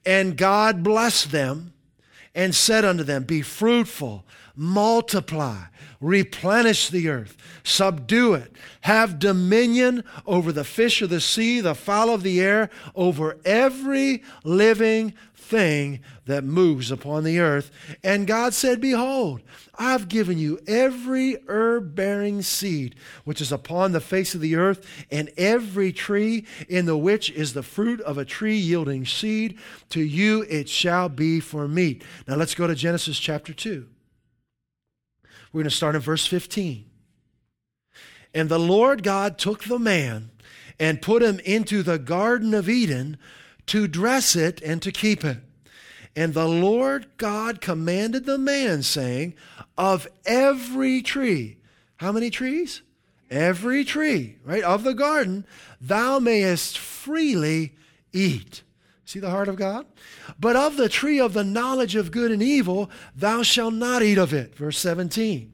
And 0.07 0.37
God 0.37 0.83
blessed 0.83 1.33
them 1.33 1.75
and 2.35 2.55
said 2.55 2.85
unto 2.85 3.03
them, 3.03 3.25
Be 3.25 3.43
fruitful, 3.43 4.25
multiply, 4.57 5.65
replenish 6.01 6.89
the 6.89 7.09
earth, 7.09 7.37
subdue 7.63 8.35
it, 8.35 8.53
have 8.83 9.19
dominion 9.19 10.05
over 10.27 10.53
the 10.53 10.65
fish 10.65 11.03
of 11.03 11.11
the 11.11 11.21
sea, 11.21 11.61
the 11.61 11.75
fowl 11.75 12.11
of 12.11 12.23
the 12.23 12.41
air, 12.41 12.71
over 12.95 13.39
every 13.45 14.23
living 14.45 15.15
thing 15.45 16.01
that 16.27 16.43
moves 16.43 16.91
upon 16.91 17.25
the 17.25 17.39
earth. 17.39 17.71
And 18.03 18.27
God 18.27 18.55
said, 18.55 18.81
Behold, 18.81 19.43
I've 19.77 20.09
given 20.09 20.39
you 20.39 20.59
every 20.67 21.37
herb 21.47 21.95
bearing 21.95 22.43
seed 22.43 22.95
which 23.25 23.41
is 23.41 23.53
upon 23.53 23.93
the 23.93 24.01
face 24.01 24.35
of 24.35 24.41
the 24.41 24.57
earth, 24.57 24.87
and 25.11 25.31
every 25.37 25.93
tree 25.93 26.47
in 26.69 26.87
the 26.87 26.97
which 26.97 27.31
is 27.31 27.53
the 27.53 27.63
fruit 27.63 28.01
of 28.01 28.19
a 28.19 28.25
tree 28.25 28.57
yielding 28.57 29.05
seed. 29.05 29.59
To 29.91 30.01
you 30.01 30.43
it 30.49 30.69
shall 30.69 31.09
be 31.09 31.41
for 31.41 31.69
meat. 31.69 32.03
Now 32.27 32.37
let's 32.37 32.55
go 32.55 32.67
to 32.67 32.75
Genesis 32.75 33.19
chapter 33.19 33.53
2. 33.53 33.87
We're 35.53 35.63
going 35.63 35.71
to 35.71 35.77
start 35.77 35.95
in 35.95 36.01
verse 36.01 36.27
15. 36.27 36.87
And 38.35 38.49
the 38.49 38.59
Lord 38.59 39.05
God 39.05 39.39
took 39.39 39.65
the 39.65 39.79
man 39.79 40.31
and 40.81 41.01
put 41.01 41.23
him 41.23 41.39
into 41.45 41.83
the 41.83 41.99
Garden 41.99 42.53
of 42.55 42.69
Eden 42.69 43.17
to 43.67 43.89
dress 43.89 44.37
it 44.37 44.61
and 44.63 44.81
to 44.83 44.93
keep 44.93 45.25
it. 45.25 45.39
And 46.17 46.33
the 46.33 46.49
Lord 46.49 47.07
God 47.17 47.61
commanded 47.61 48.25
the 48.25 48.39
man, 48.39 48.83
saying, 48.83 49.35
Of 49.77 50.07
every 50.25 51.03
tree, 51.03 51.59
how 51.97 52.13
many 52.13 52.31
trees? 52.31 52.83
Every 53.31 53.85
tree, 53.85 54.37
right, 54.45 54.63
of 54.63 54.85
the 54.85 54.95
garden, 54.95 55.45
thou 55.81 56.19
mayest 56.19 56.79
freely 56.79 57.75
eat. 58.13 58.63
See 59.05 59.19
the 59.19 59.31
heart 59.31 59.49
of 59.49 59.57
God? 59.57 59.87
But 60.39 60.57
of 60.57 60.77
the 60.77 60.89
tree 60.89 61.21
of 61.21 61.35
the 61.35 61.45
knowledge 61.45 61.97
of 61.97 62.11
good 62.11 62.31
and 62.31 62.43
evil, 62.43 62.91
thou 63.15 63.43
shalt 63.43 63.75
not 63.75 64.03
eat 64.03 64.19
of 64.19 64.33
it. 64.33 64.55
Verse 64.55 64.79
17. 64.79 65.53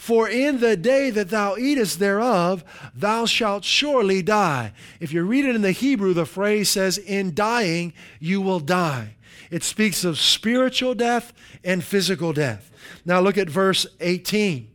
For 0.00 0.30
in 0.30 0.60
the 0.60 0.78
day 0.78 1.10
that 1.10 1.28
thou 1.28 1.58
eatest 1.58 1.98
thereof, 1.98 2.64
thou 2.94 3.26
shalt 3.26 3.64
surely 3.64 4.22
die. 4.22 4.72
If 4.98 5.12
you 5.12 5.22
read 5.24 5.44
it 5.44 5.54
in 5.54 5.60
the 5.60 5.72
Hebrew, 5.72 6.14
the 6.14 6.24
phrase 6.24 6.70
says, 6.70 6.96
In 6.96 7.34
dying, 7.34 7.92
you 8.18 8.40
will 8.40 8.60
die. 8.60 9.16
It 9.50 9.62
speaks 9.62 10.02
of 10.02 10.18
spiritual 10.18 10.94
death 10.94 11.34
and 11.62 11.84
physical 11.84 12.32
death. 12.32 12.70
Now 13.04 13.20
look 13.20 13.36
at 13.36 13.50
verse 13.50 13.86
18. 14.00 14.70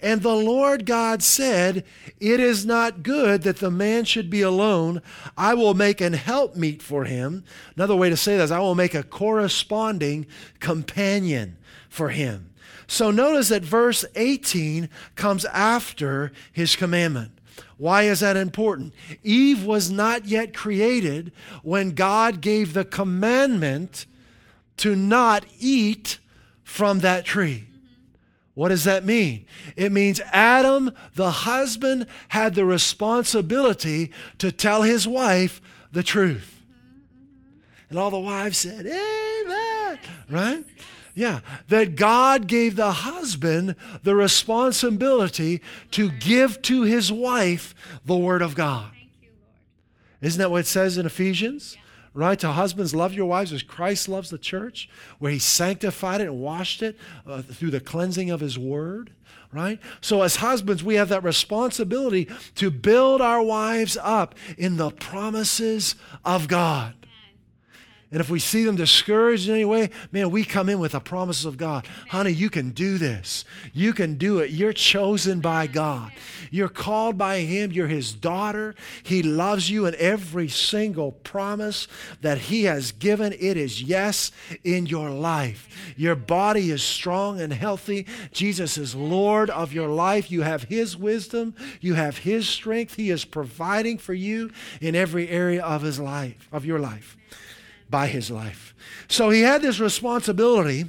And 0.00 0.22
the 0.22 0.34
Lord 0.34 0.86
God 0.86 1.22
said, 1.22 1.84
It 2.18 2.40
is 2.40 2.66
not 2.66 3.04
good 3.04 3.42
that 3.42 3.58
the 3.58 3.70
man 3.70 4.06
should 4.06 4.28
be 4.28 4.42
alone. 4.42 5.02
I 5.36 5.54
will 5.54 5.74
make 5.74 6.00
an 6.00 6.14
helpmeet 6.14 6.82
for 6.82 7.04
him. 7.04 7.44
Another 7.76 7.94
way 7.94 8.10
to 8.10 8.16
say 8.16 8.36
that 8.36 8.42
is, 8.42 8.50
I 8.50 8.58
will 8.58 8.74
make 8.74 8.96
a 8.96 9.04
corresponding 9.04 10.26
companion 10.58 11.58
for 11.88 12.08
him. 12.08 12.50
So 12.88 13.10
notice 13.10 13.50
that 13.50 13.62
verse 13.62 14.04
18 14.16 14.88
comes 15.14 15.44
after 15.44 16.32
his 16.50 16.74
commandment. 16.74 17.32
Why 17.76 18.04
is 18.04 18.20
that 18.20 18.36
important? 18.36 18.94
Eve 19.22 19.64
was 19.64 19.90
not 19.90 20.24
yet 20.24 20.54
created 20.54 21.30
when 21.62 21.90
God 21.90 22.40
gave 22.40 22.72
the 22.72 22.84
commandment 22.84 24.06
to 24.78 24.96
not 24.96 25.44
eat 25.60 26.18
from 26.64 27.00
that 27.00 27.24
tree. 27.24 27.66
What 28.54 28.70
does 28.70 28.84
that 28.84 29.04
mean? 29.04 29.46
It 29.76 29.92
means 29.92 30.20
Adam, 30.32 30.90
the 31.14 31.30
husband, 31.30 32.06
had 32.28 32.54
the 32.54 32.64
responsibility 32.64 34.10
to 34.38 34.50
tell 34.50 34.82
his 34.82 35.06
wife 35.06 35.60
the 35.92 36.02
truth. 36.02 36.64
And 37.90 37.98
all 37.98 38.10
the 38.10 38.18
wives 38.18 38.58
said, 38.58 38.86
Amen. 38.86 39.98
Right? 40.28 40.64
Yeah, 41.18 41.40
that 41.66 41.96
God 41.96 42.46
gave 42.46 42.76
the 42.76 42.92
husband 42.92 43.74
the 44.04 44.14
responsibility 44.14 45.60
to 45.90 46.12
give 46.12 46.62
to 46.62 46.82
his 46.82 47.10
wife 47.10 47.74
the 48.04 48.16
Word 48.16 48.40
of 48.40 48.54
God. 48.54 48.92
Isn't 50.20 50.38
that 50.38 50.52
what 50.52 50.60
it 50.60 50.68
says 50.68 50.96
in 50.96 51.06
Ephesians? 51.06 51.76
Right? 52.14 52.38
To 52.38 52.52
husbands, 52.52 52.94
love 52.94 53.14
your 53.14 53.26
wives 53.26 53.52
as 53.52 53.64
Christ 53.64 54.08
loves 54.08 54.30
the 54.30 54.38
church, 54.38 54.88
where 55.18 55.32
he 55.32 55.40
sanctified 55.40 56.20
it 56.20 56.28
and 56.28 56.38
washed 56.38 56.82
it 56.82 56.96
uh, 57.26 57.42
through 57.42 57.72
the 57.72 57.80
cleansing 57.80 58.30
of 58.30 58.38
his 58.38 58.56
Word. 58.56 59.10
Right? 59.52 59.80
So, 60.00 60.22
as 60.22 60.36
husbands, 60.36 60.84
we 60.84 60.94
have 60.94 61.08
that 61.08 61.24
responsibility 61.24 62.28
to 62.54 62.70
build 62.70 63.20
our 63.20 63.42
wives 63.42 63.98
up 64.00 64.36
in 64.56 64.76
the 64.76 64.92
promises 64.92 65.96
of 66.24 66.46
God. 66.46 66.94
And 68.10 68.22
if 68.22 68.30
we 68.30 68.38
see 68.38 68.64
them 68.64 68.76
discouraged 68.76 69.48
in 69.48 69.54
any 69.54 69.66
way, 69.66 69.90
man, 70.12 70.30
we 70.30 70.42
come 70.42 70.70
in 70.70 70.78
with 70.78 70.92
the 70.92 71.00
promises 71.00 71.44
of 71.44 71.58
God. 71.58 71.86
Honey, 72.08 72.30
you 72.30 72.48
can 72.48 72.70
do 72.70 72.96
this. 72.96 73.44
You 73.74 73.92
can 73.92 74.14
do 74.14 74.38
it. 74.38 74.50
You're 74.50 74.72
chosen 74.72 75.40
by 75.40 75.66
God. 75.66 76.12
You're 76.50 76.70
called 76.70 77.18
by 77.18 77.40
Him. 77.40 77.70
You're 77.70 77.86
His 77.86 78.14
daughter. 78.14 78.74
He 79.02 79.22
loves 79.22 79.68
you, 79.68 79.84
and 79.84 79.94
every 79.96 80.48
single 80.48 81.12
promise 81.12 81.86
that 82.22 82.38
He 82.38 82.64
has 82.64 82.92
given, 82.92 83.34
it 83.34 83.58
is 83.58 83.82
yes 83.82 84.32
in 84.64 84.86
your 84.86 85.10
life. 85.10 85.68
Your 85.94 86.16
body 86.16 86.70
is 86.70 86.82
strong 86.82 87.38
and 87.42 87.52
healthy. 87.52 88.06
Jesus 88.32 88.78
is 88.78 88.94
Lord 88.94 89.50
of 89.50 89.74
your 89.74 89.88
life. 89.88 90.30
You 90.30 90.42
have 90.42 90.62
His 90.62 90.96
wisdom. 90.96 91.54
You 91.82 91.92
have 91.92 92.16
His 92.18 92.48
strength. 92.48 92.94
He 92.94 93.10
is 93.10 93.26
providing 93.26 93.98
for 93.98 94.14
you 94.14 94.50
in 94.80 94.94
every 94.94 95.28
area 95.28 95.62
of 95.62 95.82
His 95.82 96.00
life, 96.00 96.48
of 96.50 96.64
your 96.64 96.78
life 96.78 97.18
by 97.90 98.06
his 98.06 98.30
life. 98.30 98.74
So 99.08 99.30
he 99.30 99.42
had 99.42 99.62
this 99.62 99.80
responsibility, 99.80 100.84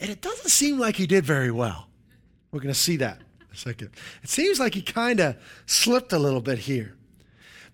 and 0.00 0.10
it 0.10 0.20
doesn't 0.20 0.50
seem 0.50 0.78
like 0.78 0.96
he 0.96 1.06
did 1.06 1.24
very 1.24 1.50
well. 1.50 1.88
We're 2.50 2.60
going 2.60 2.74
to 2.74 2.80
see 2.80 2.96
that 2.96 3.18
in 3.40 3.46
a 3.52 3.56
second. 3.56 3.90
It 4.22 4.30
seems 4.30 4.58
like 4.58 4.74
he 4.74 4.82
kind 4.82 5.20
of 5.20 5.36
slipped 5.66 6.12
a 6.12 6.18
little 6.18 6.40
bit 6.40 6.60
here 6.60 6.96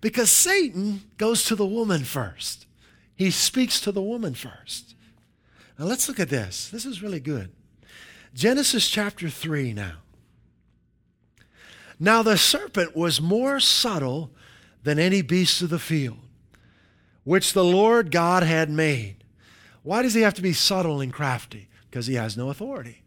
because 0.01 0.29
Satan 0.29 1.03
goes 1.17 1.45
to 1.45 1.55
the 1.55 1.65
woman 1.65 2.03
first. 2.03 2.65
He 3.15 3.31
speaks 3.31 3.79
to 3.81 3.91
the 3.91 4.01
woman 4.01 4.33
first. 4.35 4.95
Now 5.79 5.85
let's 5.85 6.07
look 6.07 6.19
at 6.19 6.29
this. 6.29 6.69
This 6.69 6.85
is 6.85 7.01
really 7.01 7.19
good. 7.19 7.51
Genesis 8.33 8.87
chapter 8.87 9.29
3 9.29 9.73
now. 9.73 9.93
Now 11.99 12.21
the 12.21 12.37
serpent 12.37 12.95
was 12.95 13.19
more 13.19 13.59
subtle 13.59 14.31
than 14.83 14.99
any 14.99 15.23
beast 15.23 15.63
of 15.63 15.69
the 15.69 15.79
field 15.79 16.26
which 17.27 17.51
the 17.51 17.63
Lord 17.63 18.09
God 18.09 18.43
had 18.43 18.69
made. 18.69 19.17
Why 19.83 20.01
does 20.01 20.13
he 20.13 20.21
have 20.21 20.35
to 20.35 20.41
be 20.41 20.53
subtle 20.53 21.01
and 21.01 21.11
crafty? 21.11 21.67
Because 21.89 22.07
he 22.07 22.13
has 22.13 22.37
no 22.37 22.49
authority, 22.49 23.01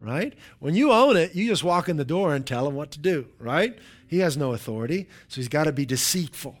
right? 0.00 0.32
When 0.60 0.74
you 0.74 0.90
own 0.90 1.18
it, 1.18 1.34
you 1.34 1.46
just 1.46 1.62
walk 1.62 1.86
in 1.86 1.98
the 1.98 2.04
door 2.06 2.34
and 2.34 2.46
tell 2.46 2.66
him 2.66 2.74
what 2.74 2.90
to 2.92 2.98
do, 2.98 3.26
right? 3.38 3.78
He 4.06 4.20
has 4.20 4.34
no 4.34 4.54
authority, 4.54 5.08
so 5.28 5.36
he's 5.36 5.48
got 5.48 5.64
to 5.64 5.72
be 5.72 5.84
deceitful. 5.84 6.56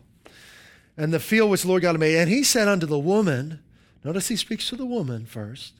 And 0.94 1.10
the 1.10 1.20
field 1.20 1.50
which 1.50 1.62
the 1.62 1.68
Lord 1.68 1.80
God 1.80 1.92
had 1.92 2.00
made, 2.00 2.18
and 2.18 2.28
he 2.28 2.44
said 2.44 2.68
unto 2.68 2.84
the 2.84 2.98
woman, 2.98 3.60
notice 4.04 4.28
he 4.28 4.36
speaks 4.36 4.68
to 4.68 4.76
the 4.76 4.84
woman 4.84 5.24
first. 5.24 5.72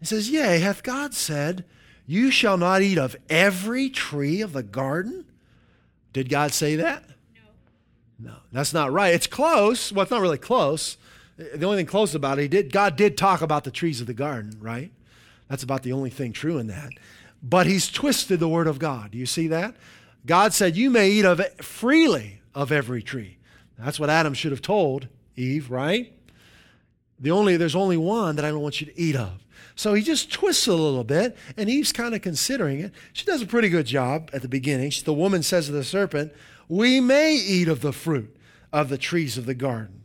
He 0.00 0.04
says, 0.04 0.28
Yea, 0.28 0.58
hath 0.58 0.82
God 0.82 1.14
said, 1.14 1.64
You 2.06 2.30
shall 2.30 2.58
not 2.58 2.82
eat 2.82 2.98
of 2.98 3.16
every 3.30 3.88
tree 3.88 4.42
of 4.42 4.52
the 4.52 4.62
garden? 4.62 5.24
Did 6.12 6.28
God 6.28 6.52
say 6.52 6.76
that? 6.76 7.04
No, 8.22 8.36
that's 8.52 8.72
not 8.72 8.92
right. 8.92 9.14
It's 9.14 9.26
close. 9.26 9.90
Well, 9.90 10.02
it's 10.02 10.10
not 10.10 10.20
really 10.20 10.38
close. 10.38 10.96
The 11.36 11.64
only 11.64 11.78
thing 11.78 11.86
close 11.86 12.14
about 12.14 12.38
it, 12.38 12.42
he 12.42 12.48
did, 12.48 12.72
God 12.72 12.94
did 12.96 13.16
talk 13.16 13.42
about 13.42 13.64
the 13.64 13.70
trees 13.70 14.00
of 14.00 14.06
the 14.06 14.14
garden, 14.14 14.56
right? 14.60 14.92
That's 15.48 15.62
about 15.62 15.82
the 15.82 15.92
only 15.92 16.10
thing 16.10 16.32
true 16.32 16.58
in 16.58 16.68
that. 16.68 16.90
but 17.42 17.66
he's 17.66 17.90
twisted 17.90 18.38
the 18.38 18.48
word 18.48 18.68
of 18.68 18.78
God. 18.78 19.10
Do 19.10 19.18
you 19.18 19.26
see 19.26 19.48
that? 19.48 19.74
God 20.24 20.54
said, 20.54 20.76
You 20.76 20.90
may 20.90 21.10
eat 21.10 21.24
of 21.24 21.40
it 21.40 21.64
freely 21.64 22.40
of 22.54 22.70
every 22.70 23.02
tree. 23.02 23.38
That's 23.78 23.98
what 23.98 24.10
Adam 24.10 24.34
should 24.34 24.52
have 24.52 24.62
told 24.62 25.08
Eve, 25.34 25.70
right? 25.70 26.12
The 27.18 27.32
only, 27.32 27.56
there's 27.56 27.74
only 27.74 27.96
one 27.96 28.36
that 28.36 28.44
I 28.44 28.50
don't 28.50 28.60
want 28.60 28.80
you 28.80 28.86
to 28.86 29.00
eat 29.00 29.16
of. 29.16 29.44
So 29.74 29.94
he 29.94 30.02
just 30.02 30.30
twists 30.30 30.66
a 30.66 30.74
little 30.74 31.04
bit, 31.04 31.36
and 31.56 31.68
Eve's 31.68 31.92
kind 31.92 32.14
of 32.14 32.22
considering 32.22 32.80
it. 32.80 32.92
She 33.12 33.24
does 33.24 33.42
a 33.42 33.46
pretty 33.46 33.68
good 33.68 33.86
job 33.86 34.30
at 34.32 34.42
the 34.42 34.48
beginning. 34.48 34.92
The 35.04 35.14
woman 35.14 35.42
says 35.42 35.66
to 35.66 35.72
the 35.72 35.82
serpent, 35.82 36.32
We 36.72 37.00
may 37.00 37.34
eat 37.34 37.68
of 37.68 37.82
the 37.82 37.92
fruit 37.92 38.34
of 38.72 38.88
the 38.88 38.96
trees 38.96 39.36
of 39.36 39.44
the 39.44 39.52
garden. 39.52 40.04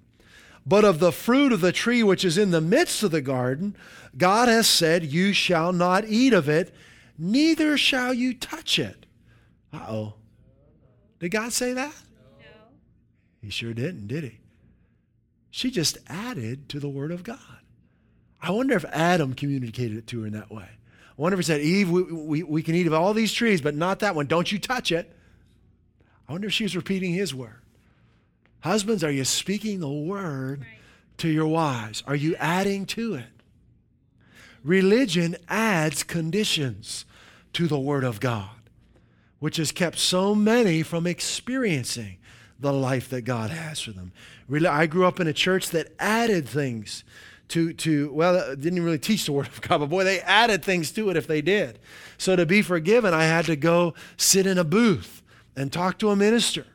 But 0.66 0.84
of 0.84 1.00
the 1.00 1.14
fruit 1.14 1.54
of 1.54 1.62
the 1.62 1.72
tree 1.72 2.04
which 2.04 2.26
is 2.26 2.38
in 2.38 2.52
the 2.52 2.60
midst 2.60 3.04
of 3.04 3.12
the 3.12 3.22
garden, 3.22 3.78
God 4.18 4.50
has 4.50 4.68
said, 4.68 5.06
You 5.06 5.32
shall 5.32 5.72
not 5.72 6.04
eat 6.10 6.34
of 6.34 6.50
it, 6.50 6.76
neither 7.18 7.78
shall 7.78 8.14
you 8.14 8.34
touch 8.34 8.80
it. 8.80 9.06
Uh 9.72 9.86
oh. 9.88 10.14
Did 11.22 11.30
God 11.30 11.54
say 11.54 11.72
that? 11.72 11.94
No. 12.38 12.46
He 13.42 13.50
sure 13.50 13.74
didn't, 13.74 14.08
did 14.08 14.26
he? 14.26 14.40
She 15.50 15.72
just 15.72 15.98
added 16.08 16.68
to 16.68 16.82
the 16.82 16.90
Word 16.90 17.14
of 17.14 17.24
God. 17.24 17.40
I 18.42 18.52
wonder 18.52 18.76
if 18.76 18.84
Adam 18.92 19.36
communicated 19.36 20.00
it 20.00 20.08
to 20.08 20.20
her 20.20 20.28
in 20.28 20.34
that 20.34 20.52
way. 20.52 20.68
I 20.68 21.14
wonder 21.16 21.36
if 21.36 21.46
he 21.46 21.50
said, 21.50 21.62
Eve, 21.62 21.90
we, 21.90 22.04
we, 22.04 22.44
we 22.44 22.62
can 22.62 22.76
eat 22.76 22.88
of 22.88 22.94
all 22.94 23.14
these 23.14 23.32
trees, 23.32 23.62
but 23.62 23.74
not 23.74 24.00
that 24.00 24.16
one. 24.16 24.26
Don't 24.26 24.52
you 24.52 24.60
touch 24.60 24.92
it. 24.92 25.14
I 26.28 26.34
wonder 26.34 26.48
if 26.48 26.54
she's 26.54 26.76
repeating 26.76 27.14
his 27.14 27.34
word. 27.34 27.62
Husbands, 28.62 29.04
are 29.04 29.12
you 29.12 29.24
speaking 29.24 29.80
the 29.80 29.90
word 29.90 30.62
right. 30.62 30.68
to 31.18 31.30
your 31.30 31.48
wives? 31.48 32.04
Are 32.06 32.16
you 32.16 32.36
adding 32.36 32.86
to 32.88 33.16
it? 33.16 33.26
Religion 34.64 35.38
adds 35.48 36.04
conditions 36.04 37.06
to 37.54 37.68
the 37.68 37.80
word 37.80 38.04
of 38.04 38.20
God, 38.20 38.50
which 39.40 39.58
has 39.58 39.72
kept 39.72 39.98
so 39.98 40.36
many 40.36 40.84
from 40.84 41.08
experiencing 41.08 42.18
the 42.60 42.74
life 42.74 43.10
that 43.10 43.22
God 43.22 43.52
has 43.52 43.80
for 43.80 43.92
them. 43.92 44.12
I 44.68 44.88
grew 44.88 45.06
up 45.06 45.20
in 45.20 45.28
a 45.28 45.34
church 45.34 45.70
that 45.70 45.94
added 46.00 46.50
things 46.50 47.04
to, 47.50 47.72
to 47.74 48.12
well, 48.12 48.36
uh, 48.36 48.56
didn't 48.56 48.84
really 48.84 49.00
teach 49.00 49.26
the 49.26 49.32
Word 49.32 49.48
of 49.48 49.62
God, 49.62 49.78
but 49.78 49.90
boy, 49.90 50.04
they 50.04 50.20
added 50.22 50.64
things 50.64 50.92
to 50.92 51.10
it 51.10 51.16
if 51.16 51.28
they 51.28 51.42
did. 51.42 51.80
So 52.18 52.36
to 52.36 52.46
be 52.46 52.62
forgiven, 52.62 53.14
I 53.14 53.24
had 53.24 53.46
to 53.46 53.56
go 53.56 53.94
sit 54.18 54.46
in 54.46 54.58
a 54.58 54.64
booth 54.66 55.17
and 55.58 55.74
talk 55.74 55.98
to 56.00 56.12
a 56.12 56.16
minister. 56.16 56.66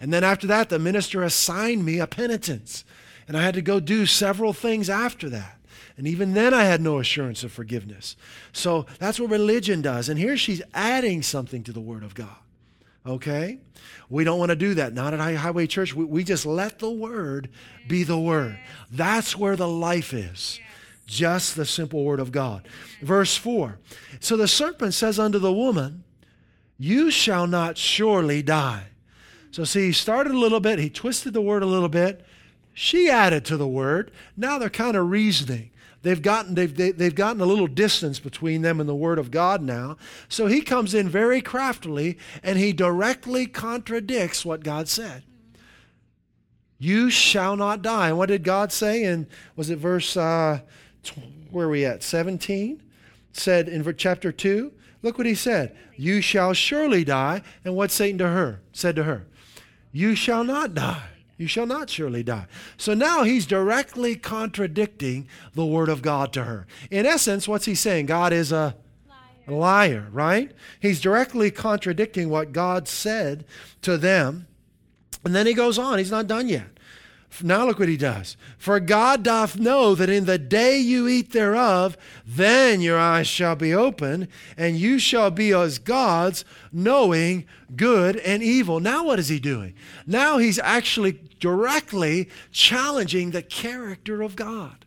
And 0.00 0.12
then 0.12 0.24
after 0.24 0.46
that, 0.46 0.68
the 0.68 0.78
minister 0.78 1.22
assigned 1.22 1.84
me 1.84 1.98
a 1.98 2.06
penitence. 2.06 2.84
And 3.28 3.36
I 3.36 3.42
had 3.42 3.54
to 3.54 3.62
go 3.62 3.80
do 3.80 4.06
several 4.06 4.52
things 4.52 4.88
after 4.88 5.28
that. 5.30 5.58
And 5.96 6.06
even 6.06 6.32
then, 6.32 6.54
I 6.54 6.64
had 6.64 6.80
no 6.80 6.98
assurance 6.98 7.44
of 7.44 7.52
forgiveness. 7.52 8.16
So 8.52 8.86
that's 8.98 9.20
what 9.20 9.30
religion 9.30 9.82
does. 9.82 10.08
And 10.08 10.18
here 10.18 10.36
she's 10.36 10.62
adding 10.72 11.22
something 11.22 11.62
to 11.64 11.72
the 11.72 11.80
Word 11.80 12.02
of 12.02 12.14
God. 12.14 12.36
Okay? 13.04 13.58
We 14.08 14.24
don't 14.24 14.38
want 14.38 14.50
to 14.50 14.56
do 14.56 14.74
that. 14.74 14.94
Not 14.94 15.12
at 15.12 15.20
Highway 15.20 15.66
Church. 15.66 15.94
We, 15.94 16.04
we 16.04 16.24
just 16.24 16.46
let 16.46 16.78
the 16.78 16.90
Word 16.90 17.50
be 17.88 18.04
the 18.04 18.18
Word. 18.18 18.58
That's 18.90 19.36
where 19.36 19.56
the 19.56 19.68
life 19.68 20.14
is. 20.14 20.60
Just 21.06 21.56
the 21.56 21.66
simple 21.66 22.04
Word 22.04 22.20
of 22.20 22.32
God. 22.32 22.66
Verse 23.02 23.36
4 23.36 23.78
So 24.20 24.36
the 24.36 24.48
serpent 24.48 24.94
says 24.94 25.18
unto 25.18 25.38
the 25.38 25.52
woman, 25.52 26.04
You 26.82 27.12
shall 27.12 27.46
not 27.46 27.78
surely 27.78 28.42
die. 28.42 28.86
So, 29.52 29.62
see, 29.62 29.86
he 29.86 29.92
started 29.92 30.32
a 30.32 30.38
little 30.38 30.58
bit, 30.58 30.80
he 30.80 30.90
twisted 30.90 31.32
the 31.32 31.40
word 31.40 31.62
a 31.62 31.66
little 31.66 31.88
bit. 31.88 32.26
She 32.74 33.08
added 33.08 33.44
to 33.44 33.56
the 33.56 33.68
word. 33.68 34.10
Now 34.36 34.58
they're 34.58 34.68
kind 34.68 34.96
of 34.96 35.08
reasoning. 35.08 35.70
They've 36.02 36.20
gotten, 36.20 36.56
they've, 36.56 36.74
they, 36.74 36.86
have 36.86 36.98
they 36.98 37.04
have 37.04 37.14
gotten 37.14 37.40
a 37.40 37.46
little 37.46 37.68
distance 37.68 38.18
between 38.18 38.62
them 38.62 38.80
and 38.80 38.88
the 38.88 38.96
Word 38.96 39.20
of 39.20 39.30
God 39.30 39.62
now. 39.62 39.96
So 40.28 40.46
he 40.46 40.60
comes 40.60 40.92
in 40.92 41.08
very 41.08 41.40
craftily 41.40 42.18
and 42.42 42.58
he 42.58 42.72
directly 42.72 43.46
contradicts 43.46 44.44
what 44.44 44.64
God 44.64 44.88
said. 44.88 45.22
You 46.80 47.10
shall 47.10 47.54
not 47.54 47.80
die. 47.82 48.08
And 48.08 48.18
what 48.18 48.26
did 48.26 48.42
God 48.42 48.72
say? 48.72 49.04
And 49.04 49.28
was 49.54 49.70
it 49.70 49.78
verse, 49.78 50.16
uh, 50.16 50.62
where 51.52 51.66
are 51.68 51.70
we 51.70 51.84
at? 51.84 52.02
17? 52.02 52.82
Said 53.32 53.68
in 53.68 53.94
chapter 53.96 54.32
2, 54.32 54.72
look 55.02 55.16
what 55.16 55.28
he 55.28 55.36
said. 55.36 55.76
You 56.02 56.20
shall 56.20 56.52
surely 56.52 57.04
die. 57.04 57.42
And 57.64 57.76
what 57.76 57.92
Satan 57.92 58.18
to 58.18 58.26
her? 58.26 58.60
Said 58.72 58.96
to 58.96 59.04
her, 59.04 59.24
You 59.92 60.16
shall 60.16 60.42
not 60.42 60.74
die. 60.74 61.10
You 61.38 61.46
shall 61.46 61.64
not 61.64 61.90
surely 61.90 62.24
die. 62.24 62.46
So 62.76 62.92
now 62.92 63.22
he's 63.22 63.46
directly 63.46 64.16
contradicting 64.16 65.28
the 65.54 65.64
word 65.64 65.88
of 65.88 66.02
God 66.02 66.32
to 66.32 66.42
her. 66.42 66.66
In 66.90 67.06
essence, 67.06 67.46
what's 67.46 67.66
he 67.66 67.76
saying? 67.76 68.06
God 68.06 68.32
is 68.32 68.50
a 68.50 68.74
liar, 69.46 69.56
liar 69.56 70.08
right? 70.10 70.50
He's 70.80 71.00
directly 71.00 71.52
contradicting 71.52 72.28
what 72.28 72.50
God 72.50 72.88
said 72.88 73.44
to 73.82 73.96
them. 73.96 74.48
And 75.24 75.36
then 75.36 75.46
he 75.46 75.54
goes 75.54 75.78
on. 75.78 75.98
He's 75.98 76.10
not 76.10 76.26
done 76.26 76.48
yet. 76.48 76.71
Now 77.40 77.66
look 77.66 77.78
what 77.78 77.88
he 77.88 77.96
does. 77.96 78.36
For 78.58 78.78
God 78.80 79.22
doth 79.22 79.58
know 79.58 79.94
that 79.94 80.10
in 80.10 80.26
the 80.26 80.38
day 80.38 80.78
you 80.78 81.08
eat 81.08 81.32
thereof, 81.32 81.96
then 82.26 82.80
your 82.80 82.98
eyes 82.98 83.26
shall 83.26 83.56
be 83.56 83.72
open, 83.72 84.28
and 84.56 84.76
you 84.76 84.98
shall 84.98 85.30
be 85.30 85.52
as 85.52 85.78
gods, 85.78 86.44
knowing 86.72 87.46
good 87.74 88.16
and 88.16 88.42
evil. 88.42 88.80
Now 88.80 89.04
what 89.04 89.18
is 89.18 89.28
he 89.28 89.40
doing? 89.40 89.74
Now 90.06 90.38
he's 90.38 90.58
actually 90.58 91.20
directly 91.40 92.28
challenging 92.50 93.30
the 93.30 93.42
character 93.42 94.22
of 94.22 94.36
God. 94.36 94.84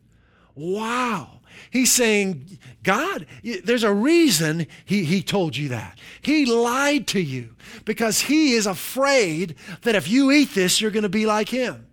Wow. 0.53 1.41
He's 1.71 1.91
saying, 1.91 2.59
God, 2.83 3.25
there's 3.43 3.83
a 3.83 3.93
reason 3.93 4.67
he, 4.85 5.03
he 5.03 5.21
told 5.21 5.57
you 5.57 5.69
that. 5.69 5.97
He 6.21 6.45
lied 6.45 7.07
to 7.07 7.19
you 7.19 7.55
because 7.85 8.21
he 8.21 8.53
is 8.53 8.67
afraid 8.67 9.55
that 9.81 9.95
if 9.95 10.07
you 10.07 10.31
eat 10.31 10.53
this, 10.53 10.79
you're 10.79 10.91
going 10.91 11.03
to 11.03 11.09
be 11.09 11.25
like 11.25 11.49
him. 11.49 11.87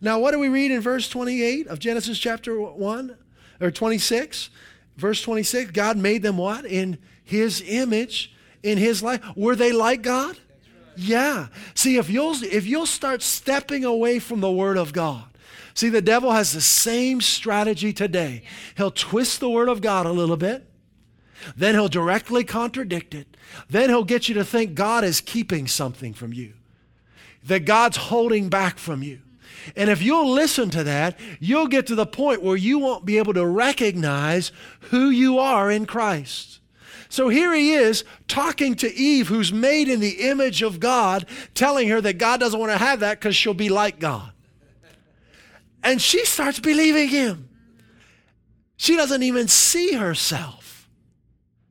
Now, 0.00 0.18
what 0.18 0.32
do 0.32 0.38
we 0.38 0.48
read 0.48 0.70
in 0.70 0.80
verse 0.80 1.08
28 1.08 1.66
of 1.66 1.78
Genesis 1.78 2.18
chapter 2.18 2.60
1 2.60 3.16
or 3.60 3.70
26? 3.70 4.50
Verse 4.96 5.22
26 5.22 5.70
God 5.70 5.96
made 5.96 6.22
them 6.22 6.36
what? 6.36 6.64
In 6.64 6.98
his 7.24 7.62
image, 7.66 8.34
in 8.62 8.78
his 8.78 9.02
life. 9.02 9.20
Were 9.36 9.56
they 9.56 9.72
like 9.72 10.02
God? 10.02 10.38
Yeah. 10.96 11.48
See, 11.74 11.96
if 11.96 12.10
you'll, 12.10 12.34
if 12.42 12.66
you'll 12.66 12.86
start 12.86 13.22
stepping 13.22 13.84
away 13.84 14.18
from 14.18 14.40
the 14.40 14.50
Word 14.50 14.76
of 14.76 14.92
God, 14.92 15.24
see, 15.72 15.88
the 15.88 16.02
devil 16.02 16.32
has 16.32 16.52
the 16.52 16.60
same 16.60 17.20
strategy 17.20 17.92
today. 17.92 18.42
He'll 18.76 18.90
twist 18.90 19.38
the 19.38 19.48
Word 19.48 19.68
of 19.68 19.80
God 19.80 20.06
a 20.06 20.12
little 20.12 20.36
bit, 20.36 20.68
then 21.56 21.74
he'll 21.74 21.88
directly 21.88 22.42
contradict 22.42 23.14
it, 23.14 23.36
then 23.70 23.90
he'll 23.90 24.02
get 24.02 24.28
you 24.28 24.34
to 24.34 24.44
think 24.44 24.74
God 24.74 25.04
is 25.04 25.20
keeping 25.20 25.68
something 25.68 26.12
from 26.12 26.32
you, 26.32 26.54
that 27.44 27.64
God's 27.64 27.96
holding 27.96 28.48
back 28.48 28.78
from 28.78 29.04
you. 29.04 29.20
And 29.76 29.90
if 29.90 30.02
you'll 30.02 30.30
listen 30.30 30.70
to 30.70 30.84
that, 30.84 31.18
you'll 31.40 31.66
get 31.66 31.86
to 31.88 31.94
the 31.94 32.06
point 32.06 32.42
where 32.42 32.56
you 32.56 32.78
won't 32.78 33.04
be 33.04 33.18
able 33.18 33.34
to 33.34 33.46
recognize 33.46 34.52
who 34.90 35.10
you 35.10 35.38
are 35.38 35.70
in 35.70 35.86
Christ. 35.86 36.60
So 37.08 37.28
here 37.28 37.54
he 37.54 37.72
is 37.72 38.04
talking 38.26 38.74
to 38.76 38.94
Eve, 38.94 39.28
who's 39.28 39.52
made 39.52 39.88
in 39.88 40.00
the 40.00 40.28
image 40.28 40.62
of 40.62 40.78
God, 40.78 41.26
telling 41.54 41.88
her 41.88 42.00
that 42.00 42.18
God 42.18 42.40
doesn't 42.40 42.60
want 42.60 42.72
to 42.72 42.78
have 42.78 43.00
that 43.00 43.18
because 43.18 43.34
she'll 43.34 43.54
be 43.54 43.70
like 43.70 43.98
God. 43.98 44.30
And 45.82 46.02
she 46.02 46.24
starts 46.26 46.60
believing 46.60 47.08
him. 47.08 47.48
She 48.76 48.94
doesn't 48.96 49.22
even 49.22 49.48
see 49.48 49.94
herself 49.94 50.88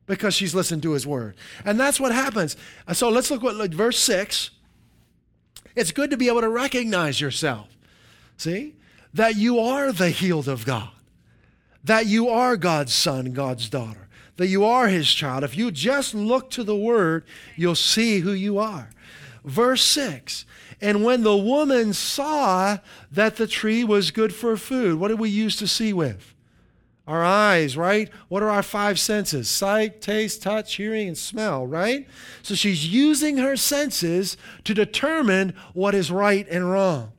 because 0.06 0.34
she's 0.34 0.54
listened 0.54 0.82
to 0.82 0.92
his 0.92 1.06
word. 1.06 1.36
And 1.64 1.78
that's 1.78 2.00
what 2.00 2.12
happens. 2.12 2.56
So 2.92 3.08
let's 3.08 3.30
look 3.30 3.44
at 3.44 3.70
verse 3.72 3.98
6. 3.98 4.50
It's 5.76 5.92
good 5.92 6.10
to 6.10 6.16
be 6.16 6.28
able 6.28 6.40
to 6.40 6.48
recognize 6.48 7.20
yourself. 7.20 7.68
See? 8.38 8.76
That 9.12 9.36
you 9.36 9.58
are 9.58 9.92
the 9.92 10.10
healed 10.10 10.48
of 10.48 10.64
God, 10.64 10.90
that 11.84 12.06
you 12.06 12.28
are 12.28 12.56
God's 12.56 12.94
son, 12.94 13.32
God's 13.32 13.68
daughter, 13.68 14.08
that 14.36 14.46
you 14.46 14.64
are 14.64 14.88
his 14.88 15.12
child. 15.12 15.44
If 15.44 15.56
you 15.56 15.70
just 15.70 16.14
look 16.14 16.50
to 16.50 16.62
the 16.62 16.76
word, 16.76 17.24
you'll 17.56 17.74
see 17.74 18.20
who 18.20 18.32
you 18.32 18.58
are. 18.58 18.90
Verse 19.44 19.82
6 19.82 20.46
And 20.80 21.04
when 21.04 21.22
the 21.22 21.36
woman 21.36 21.92
saw 21.92 22.78
that 23.10 23.36
the 23.36 23.46
tree 23.46 23.82
was 23.82 24.12
good 24.12 24.32
for 24.32 24.56
food, 24.56 25.00
what 25.00 25.08
did 25.08 25.18
we 25.18 25.30
use 25.30 25.56
to 25.56 25.66
see 25.66 25.92
with? 25.92 26.34
Our 27.06 27.24
eyes, 27.24 27.74
right? 27.74 28.10
What 28.28 28.42
are 28.42 28.50
our 28.50 28.62
five 28.62 29.00
senses? 29.00 29.48
Sight, 29.48 30.02
taste, 30.02 30.42
touch, 30.42 30.74
hearing, 30.74 31.08
and 31.08 31.16
smell, 31.16 31.66
right? 31.66 32.06
So 32.42 32.54
she's 32.54 32.86
using 32.86 33.38
her 33.38 33.56
senses 33.56 34.36
to 34.64 34.74
determine 34.74 35.54
what 35.72 35.94
is 35.94 36.10
right 36.12 36.46
and 36.50 36.70
wrong 36.70 37.12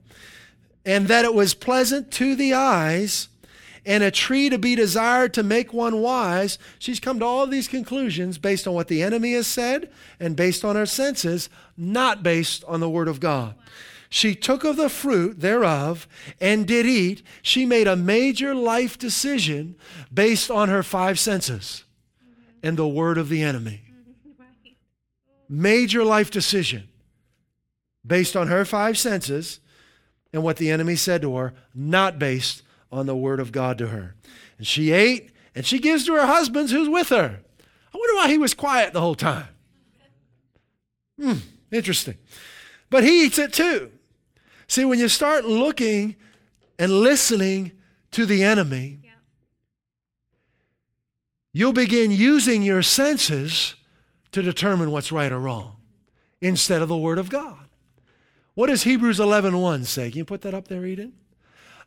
and 0.86 1.08
that 1.08 1.26
it 1.26 1.34
was 1.34 1.54
pleasant 1.54 2.12
to 2.12 2.36
the 2.36 2.54
eyes 2.54 3.28
and 3.86 4.04
a 4.04 4.12
tree 4.12 4.50
to 4.50 4.58
be 4.58 4.76
desired 4.76 5.34
to 5.34 5.44
make 5.44 5.74
one 5.74 6.02
wise. 6.02 6.60
She's 6.78 7.00
come 7.00 7.20
to 7.20 7.26
all 7.26 7.48
these 7.48 7.68
conclusions 7.68 8.38
based 8.38 8.68
on 8.68 8.74
what 8.74 8.88
the 8.88 9.02
enemy 9.02 9.34
has 9.34 9.48
said 9.48 9.90
and 10.20 10.36
based 10.36 10.64
on 10.66 10.76
her 10.76 10.86
senses, 10.86 11.50
not 11.78 12.22
based 12.24 12.64
on 12.66 12.80
the 12.80 12.90
word 12.90 13.08
of 13.08 13.20
God. 13.20 13.56
She 14.10 14.34
took 14.34 14.64
of 14.64 14.76
the 14.76 14.90
fruit 14.90 15.40
thereof 15.40 16.08
and 16.42 16.68
did 16.68 16.86
eat. 16.86 17.22
She 17.42 17.66
made 17.66 17.88
a 17.88 17.96
major 17.96 18.56
life 18.56 18.98
decision 18.98 19.76
based 20.12 20.50
on 20.50 20.68
her 20.68 20.84
five 20.84 21.20
senses. 21.20 21.84
and 22.62 22.76
the 22.76 22.88
word 22.88 23.18
of 23.18 23.30
the 23.30 23.42
enemy. 23.42 23.82
Major 25.50 26.04
life 26.04 26.30
decision 26.30 26.90
based 28.06 28.36
on 28.36 28.48
her 28.50 28.66
five 28.66 28.98
senses 28.98 29.62
and 30.34 30.44
what 30.44 30.58
the 30.58 30.70
enemy 30.70 30.96
said 30.96 31.22
to 31.22 31.36
her, 31.36 31.54
not 31.74 32.20
based 32.20 32.64
on 32.92 33.06
the 33.06 33.16
word 33.16 33.40
of 33.40 33.52
God 33.52 33.78
to 33.80 33.88
her. 33.88 34.16
And 34.58 34.68
she 34.68 34.92
ate 34.92 35.32
and 35.56 35.66
she 35.66 35.80
gives 35.80 36.06
to 36.06 36.14
her 36.14 36.26
husband 36.26 36.70
who's 36.70 36.90
with 36.90 37.10
her. 37.10 37.40
I 37.94 37.98
wonder 37.98 38.16
why 38.16 38.28
he 38.30 38.38
was 38.38 38.54
quiet 38.54 38.94
the 38.94 39.02
whole 39.02 39.16
time. 39.16 39.48
Hmm, 41.20 41.38
interesting. 41.72 42.18
But 42.90 43.04
he 43.04 43.26
eats 43.26 43.38
it 43.38 43.54
too. 43.54 43.92
See, 44.68 44.86
when 44.86 45.00
you 45.00 45.10
start 45.10 45.46
looking 45.46 46.16
and 46.78 46.92
listening 46.92 47.72
to 48.12 48.26
the 48.26 48.44
enemy, 48.44 49.00
you'll 51.52 51.74
begin 51.74 52.12
using 52.12 52.62
your 52.64 52.84
senses 52.84 53.76
to 54.32 54.42
determine 54.42 54.92
what's 54.92 55.12
right 55.12 55.32
or 55.32 55.40
wrong 55.40 55.78
instead 56.42 56.82
of 56.82 56.88
the 56.88 56.98
Word 56.98 57.18
of 57.18 57.30
God. 57.30 57.69
What 58.60 58.68
does 58.68 58.84
Hebrews 58.84 59.20
11.1 59.20 59.86
say? 59.86 60.10
Can 60.10 60.18
you 60.18 60.26
put 60.26 60.42
that 60.42 60.54
up 60.54 60.68
there, 60.68 60.86
Eden? 60.86 61.14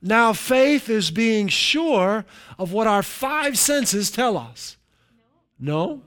Now, 0.00 0.32
faith 0.32 0.88
is 0.88 1.11
being 1.11 1.48
sure 1.48 2.24
of 2.58 2.72
what 2.72 2.87
our 2.87 3.02
five 3.02 3.58
senses 3.58 4.11
tell 4.11 4.38
us. 4.38 4.78
No? 5.61 5.87
no? 5.87 6.02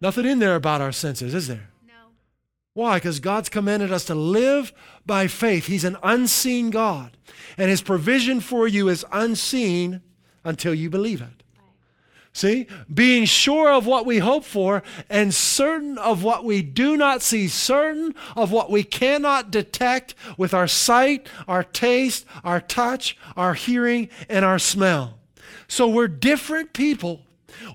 Nothing 0.00 0.24
in 0.24 0.38
there 0.38 0.54
about 0.54 0.80
our 0.80 0.90
senses, 0.90 1.34
is 1.34 1.48
there? 1.48 1.68
No. 1.86 1.92
Why? 2.72 2.96
Because 2.96 3.20
God's 3.20 3.50
commanded 3.50 3.92
us 3.92 4.06
to 4.06 4.14
live 4.14 4.72
by 5.04 5.26
faith. 5.26 5.66
He's 5.66 5.84
an 5.84 5.98
unseen 6.02 6.70
God, 6.70 7.18
and 7.58 7.68
His 7.68 7.82
provision 7.82 8.40
for 8.40 8.66
you 8.66 8.88
is 8.88 9.04
unseen 9.12 10.00
until 10.44 10.72
you 10.72 10.88
believe 10.88 11.20
it. 11.20 11.43
See, 12.36 12.66
being 12.92 13.26
sure 13.26 13.70
of 13.70 13.86
what 13.86 14.04
we 14.04 14.18
hope 14.18 14.44
for 14.44 14.82
and 15.08 15.32
certain 15.32 15.96
of 15.98 16.24
what 16.24 16.44
we 16.44 16.62
do 16.62 16.96
not 16.96 17.22
see, 17.22 17.46
certain 17.46 18.12
of 18.34 18.50
what 18.50 18.72
we 18.72 18.82
cannot 18.82 19.52
detect 19.52 20.16
with 20.36 20.52
our 20.52 20.66
sight, 20.66 21.28
our 21.46 21.62
taste, 21.62 22.26
our 22.42 22.60
touch, 22.60 23.16
our 23.36 23.54
hearing, 23.54 24.08
and 24.28 24.44
our 24.44 24.58
smell. 24.58 25.20
So 25.68 25.86
we're 25.86 26.08
different 26.08 26.72
people. 26.72 27.24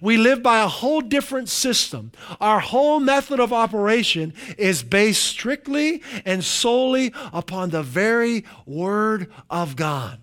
We 0.02 0.18
live 0.18 0.44
by 0.44 0.60
a 0.60 0.68
whole 0.68 1.00
different 1.00 1.48
system. 1.48 2.12
Our 2.42 2.60
whole 2.60 3.00
method 3.00 3.40
of 3.40 3.54
operation 3.54 4.34
is 4.58 4.84
based 4.84 5.24
strictly 5.24 6.04
and 6.26 6.44
solely 6.44 7.14
upon 7.32 7.70
the 7.70 7.82
very 7.82 8.44
Word 8.66 9.32
of 9.50 9.78
God. 9.78 10.20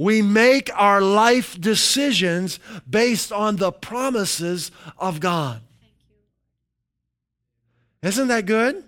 We 0.00 0.22
make 0.22 0.70
our 0.74 1.02
life 1.02 1.60
decisions 1.60 2.58
based 2.88 3.30
on 3.30 3.56
the 3.56 3.70
promises 3.70 4.70
of 4.96 5.20
God. 5.20 5.60
Isn't 8.02 8.28
that 8.28 8.46
good? 8.46 8.82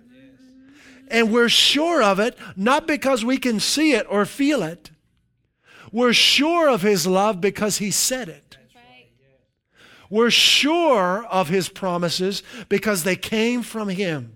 And 1.09 1.31
we're 1.31 1.49
sure 1.49 2.01
of 2.01 2.19
it, 2.19 2.35
not 2.55 2.87
because 2.87 3.23
we 3.23 3.37
can 3.37 3.59
see 3.59 3.93
it 3.93 4.07
or 4.09 4.25
feel 4.25 4.63
it. 4.63 4.89
We're 5.91 6.13
sure 6.13 6.67
of 6.67 6.81
His 6.81 7.05
love 7.05 7.39
because 7.39 7.77
He 7.77 7.91
said 7.91 8.27
it. 8.27 8.57
We're 10.09 10.31
sure 10.31 11.27
of 11.29 11.47
His 11.47 11.69
promises 11.69 12.41
because 12.69 13.03
they 13.03 13.15
came 13.15 13.61
from 13.61 13.87
Him. 13.87 14.35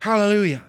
Hallelujah. 0.00 0.64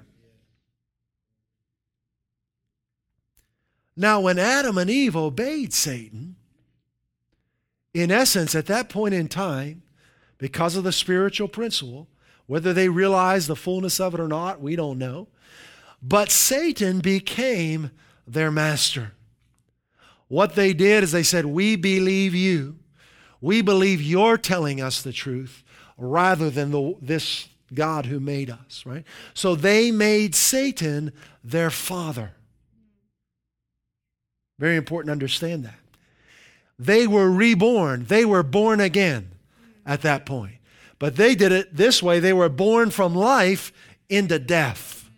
Now, 3.96 4.22
when 4.22 4.40
Adam 4.40 4.78
and 4.78 4.90
Eve 4.90 5.16
obeyed 5.16 5.74
Satan, 5.74 6.36
in 7.94 8.12
essence, 8.12 8.56
at 8.56 8.66
that 8.66 8.90
point 8.90 9.14
in 9.14 9.28
time, 9.28 9.84
because 10.38 10.76
of 10.76 10.84
the 10.84 10.92
spiritual 10.92 11.48
principle, 11.48 12.08
whether 12.48 12.74
they 12.74 12.90
realized 12.90 13.48
the 13.48 13.56
fullness 13.56 14.00
of 14.00 14.14
it 14.14 14.20
or 14.20 14.28
not, 14.28 14.60
we 14.60 14.76
don't 14.76 14.98
know. 14.98 15.28
But 16.02 16.32
Satan 16.32 17.00
became 17.00 17.92
their 18.28 18.52
master. 18.52 19.14
What 20.28 20.56
they 20.56 20.74
did 20.74 21.04
is 21.04 21.12
they 21.12 21.24
said, 21.24 21.46
We 21.46 21.76
believe 21.76 22.34
you. 22.34 22.78
We 23.40 23.62
believe 23.62 24.02
you're 24.02 24.38
telling 24.38 24.82
us 24.82 25.02
the 25.02 25.14
truth 25.14 25.64
rather 25.98 26.50
than 26.50 26.72
the, 26.72 26.96
this 27.02 27.48
God 27.74 28.06
who 28.06 28.20
made 28.20 28.50
us, 28.50 28.84
right? 28.86 29.04
So 29.34 29.56
they 29.56 29.92
made 29.92 30.36
Satan 30.36 31.12
their 31.44 31.70
father. 31.70 32.32
Very 34.60 34.76
important 34.76 35.08
to 35.08 35.13
understand 35.13 35.66
that. 35.66 35.80
They 36.80 37.08
were 37.08 37.30
reborn, 37.30 38.06
they 38.06 38.26
were 38.26 38.44
born 38.44 38.80
again 38.80 39.32
at 39.86 40.02
that 40.02 40.26
point. 40.26 40.56
But 41.00 41.16
they 41.16 41.36
did 41.36 41.52
it 41.52 41.76
this 41.76 42.02
way 42.02 42.20
they 42.20 42.34
were 42.34 42.50
born 42.50 42.89
from 42.89 43.13
life 43.13 43.74
into 44.10 44.39
death. 44.39 45.10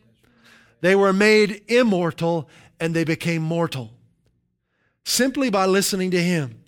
They 0.81 0.95
were 0.95 1.13
made 1.13 1.63
immortal 1.67 2.49
and 2.79 2.93
they 2.93 3.03
became 3.03 3.41
mortal 3.41 3.91
simply 5.03 5.49
by 5.49 5.65
listening 5.65 6.11
to 6.11 6.21
Him. 6.21 6.61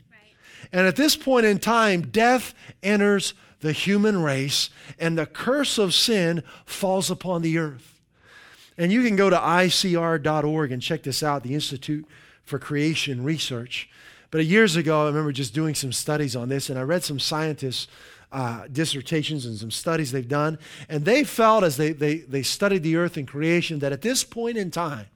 And 0.71 0.86
at 0.86 0.95
this 0.95 1.15
point 1.15 1.45
in 1.45 1.60
time, 1.60 2.01
death 2.01 2.53
enters 2.84 3.34
the 3.62 3.71
human 3.71 4.21
race 4.21 4.69
and 4.99 5.17
the 5.17 5.25
curse 5.25 5.77
of 5.77 5.93
sin 5.93 6.43
falls 6.65 7.10
upon 7.10 7.41
the 7.41 7.58
earth. 7.58 7.99
And 8.77 8.91
you 8.91 9.03
can 9.03 9.15
go 9.15 9.30
to 9.30 9.38
icr.org 9.38 10.71
and 10.71 10.82
check 10.82 11.03
this 11.03 11.23
out, 11.23 11.43
the 11.43 11.56
Institute 11.56 12.06
for 12.47 12.57
creation 12.57 13.23
research. 13.23 13.89
But 14.31 14.45
years 14.45 14.75
ago, 14.75 15.03
I 15.03 15.07
remember 15.07 15.31
just 15.31 15.53
doing 15.53 15.75
some 15.75 15.91
studies 15.91 16.36
on 16.36 16.49
this, 16.49 16.69
and 16.69 16.79
I 16.79 16.81
read 16.81 17.03
some 17.03 17.19
scientists' 17.19 17.88
uh, 18.31 18.67
dissertations 18.71 19.45
and 19.45 19.57
some 19.57 19.71
studies 19.71 20.12
they've 20.12 20.27
done, 20.27 20.57
and 20.89 21.05
they 21.05 21.23
felt 21.23 21.63
as 21.63 21.77
they, 21.77 21.91
they, 21.91 22.17
they 22.17 22.43
studied 22.43 22.83
the 22.83 22.95
earth 22.95 23.17
and 23.17 23.27
creation 23.27 23.79
that 23.79 23.91
at 23.91 24.01
this 24.01 24.23
point 24.23 24.57
in 24.57 24.71
time, 24.71 25.07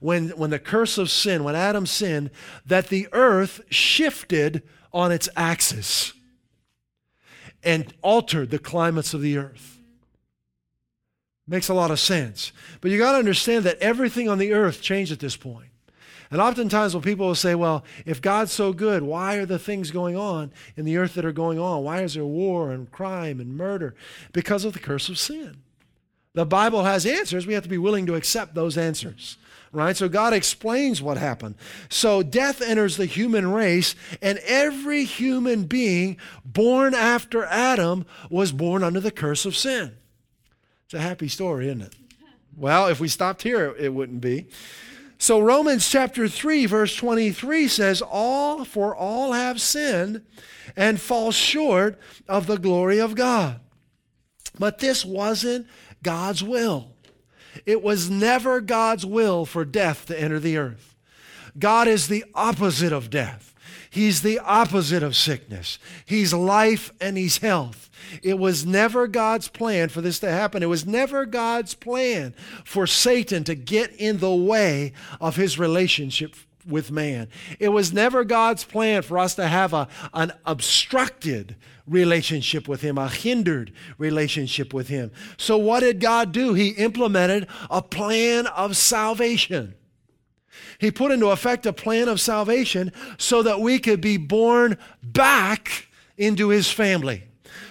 when, 0.00 0.28
when 0.30 0.50
the 0.50 0.58
curse 0.58 0.98
of 0.98 1.10
sin, 1.10 1.42
when 1.42 1.56
Adam 1.56 1.86
sinned, 1.86 2.30
that 2.66 2.88
the 2.88 3.08
earth 3.12 3.62
shifted 3.70 4.62
on 4.92 5.10
its 5.10 5.28
axis 5.36 6.12
and 7.62 7.94
altered 8.02 8.50
the 8.50 8.58
climates 8.58 9.14
of 9.14 9.22
the 9.22 9.38
earth. 9.38 9.78
Makes 11.48 11.68
a 11.68 11.74
lot 11.74 11.90
of 11.90 12.00
sense. 12.00 12.52
But 12.80 12.90
you 12.90 12.98
got 12.98 13.12
to 13.12 13.18
understand 13.18 13.64
that 13.64 13.78
everything 13.78 14.28
on 14.28 14.38
the 14.38 14.52
earth 14.52 14.82
changed 14.82 15.12
at 15.12 15.20
this 15.20 15.36
point. 15.36 15.70
And 16.30 16.40
oftentimes, 16.40 16.94
when 16.94 17.02
people 17.02 17.26
will 17.26 17.34
say, 17.34 17.54
well, 17.54 17.84
if 18.04 18.20
God's 18.20 18.52
so 18.52 18.72
good, 18.72 19.02
why 19.02 19.36
are 19.36 19.46
the 19.46 19.58
things 19.58 19.90
going 19.90 20.16
on 20.16 20.52
in 20.76 20.84
the 20.84 20.96
earth 20.96 21.14
that 21.14 21.24
are 21.24 21.32
going 21.32 21.58
on? 21.58 21.84
Why 21.84 22.02
is 22.02 22.14
there 22.14 22.24
war 22.24 22.72
and 22.72 22.90
crime 22.90 23.40
and 23.40 23.56
murder? 23.56 23.94
Because 24.32 24.64
of 24.64 24.72
the 24.72 24.78
curse 24.78 25.08
of 25.08 25.18
sin. 25.18 25.58
The 26.34 26.44
Bible 26.44 26.84
has 26.84 27.06
answers. 27.06 27.46
We 27.46 27.54
have 27.54 27.62
to 27.62 27.68
be 27.68 27.78
willing 27.78 28.06
to 28.06 28.14
accept 28.14 28.54
those 28.54 28.76
answers. 28.76 29.38
Right? 29.72 29.96
So 29.96 30.08
God 30.08 30.32
explains 30.32 31.02
what 31.02 31.18
happened. 31.18 31.56
So 31.88 32.22
death 32.22 32.62
enters 32.62 32.96
the 32.96 33.06
human 33.06 33.52
race, 33.52 33.94
and 34.22 34.38
every 34.44 35.04
human 35.04 35.64
being 35.64 36.16
born 36.44 36.94
after 36.94 37.44
Adam 37.44 38.06
was 38.30 38.52
born 38.52 38.82
under 38.82 39.00
the 39.00 39.10
curse 39.10 39.44
of 39.44 39.56
sin. 39.56 39.96
It's 40.86 40.94
a 40.94 41.00
happy 41.00 41.28
story, 41.28 41.66
isn't 41.66 41.82
it? 41.82 41.94
Well, 42.56 42.86
if 42.86 43.00
we 43.00 43.08
stopped 43.08 43.42
here, 43.42 43.74
it 43.78 43.92
wouldn't 43.92 44.20
be. 44.20 44.46
So 45.18 45.40
Romans 45.40 45.88
chapter 45.88 46.28
3 46.28 46.66
verse 46.66 46.94
23 46.94 47.68
says 47.68 48.02
all 48.02 48.64
for 48.64 48.94
all 48.94 49.32
have 49.32 49.60
sinned 49.60 50.22
and 50.76 51.00
fall 51.00 51.32
short 51.32 51.98
of 52.28 52.46
the 52.46 52.58
glory 52.58 52.98
of 52.98 53.14
God. 53.14 53.60
But 54.58 54.78
this 54.78 55.04
wasn't 55.04 55.66
God's 56.02 56.42
will. 56.42 56.92
It 57.64 57.82
was 57.82 58.10
never 58.10 58.60
God's 58.60 59.06
will 59.06 59.46
for 59.46 59.64
death 59.64 60.06
to 60.06 60.20
enter 60.20 60.38
the 60.38 60.58
earth. 60.58 60.94
God 61.58 61.88
is 61.88 62.08
the 62.08 62.24
opposite 62.34 62.92
of 62.92 63.08
death. 63.08 63.54
He's 63.88 64.20
the 64.20 64.38
opposite 64.38 65.02
of 65.02 65.16
sickness. 65.16 65.78
He's 66.04 66.34
life 66.34 66.92
and 67.00 67.16
He's 67.16 67.38
health. 67.38 67.85
It 68.22 68.38
was 68.38 68.66
never 68.66 69.06
God's 69.06 69.48
plan 69.48 69.88
for 69.88 70.00
this 70.00 70.18
to 70.20 70.30
happen. 70.30 70.62
It 70.62 70.68
was 70.68 70.86
never 70.86 71.26
God's 71.26 71.74
plan 71.74 72.34
for 72.64 72.86
Satan 72.86 73.44
to 73.44 73.54
get 73.54 73.92
in 73.94 74.18
the 74.18 74.34
way 74.34 74.92
of 75.20 75.36
His 75.36 75.58
relationship 75.58 76.34
with 76.66 76.90
man. 76.90 77.28
It 77.60 77.68
was 77.68 77.92
never 77.92 78.24
God's 78.24 78.64
plan 78.64 79.02
for 79.02 79.18
us 79.18 79.34
to 79.36 79.46
have 79.46 79.72
a, 79.72 79.88
an 80.12 80.32
obstructed 80.44 81.56
relationship 81.86 82.66
with 82.66 82.80
Him, 82.80 82.98
a 82.98 83.08
hindered 83.08 83.72
relationship 83.98 84.74
with 84.74 84.88
Him. 84.88 85.12
So, 85.36 85.56
what 85.56 85.80
did 85.80 86.00
God 86.00 86.32
do? 86.32 86.54
He 86.54 86.70
implemented 86.70 87.46
a 87.70 87.82
plan 87.82 88.46
of 88.48 88.76
salvation. 88.76 89.74
He 90.78 90.90
put 90.90 91.12
into 91.12 91.28
effect 91.28 91.66
a 91.66 91.72
plan 91.72 92.08
of 92.08 92.20
salvation 92.20 92.92
so 93.18 93.42
that 93.42 93.60
we 93.60 93.78
could 93.78 94.00
be 94.00 94.16
born 94.16 94.76
back 95.02 95.88
into 96.16 96.48
his 96.48 96.70
family. 96.70 97.24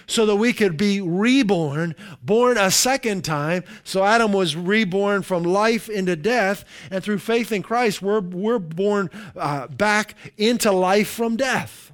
So 0.06 0.26
that 0.26 0.36
we 0.36 0.52
could 0.52 0.76
be 0.76 1.00
reborn, 1.00 1.94
born 2.22 2.58
a 2.58 2.70
second 2.70 3.24
time. 3.24 3.64
So 3.84 4.04
Adam 4.04 4.32
was 4.32 4.56
reborn 4.56 5.22
from 5.22 5.42
life 5.42 5.88
into 5.88 6.16
death, 6.16 6.64
and 6.90 7.02
through 7.02 7.18
faith 7.18 7.52
in 7.52 7.62
Christ, 7.62 8.02
we're, 8.02 8.20
we're 8.20 8.58
born 8.58 9.10
uh, 9.36 9.66
back 9.68 10.14
into 10.36 10.72
life 10.72 11.08
from 11.08 11.36
death. 11.36 11.92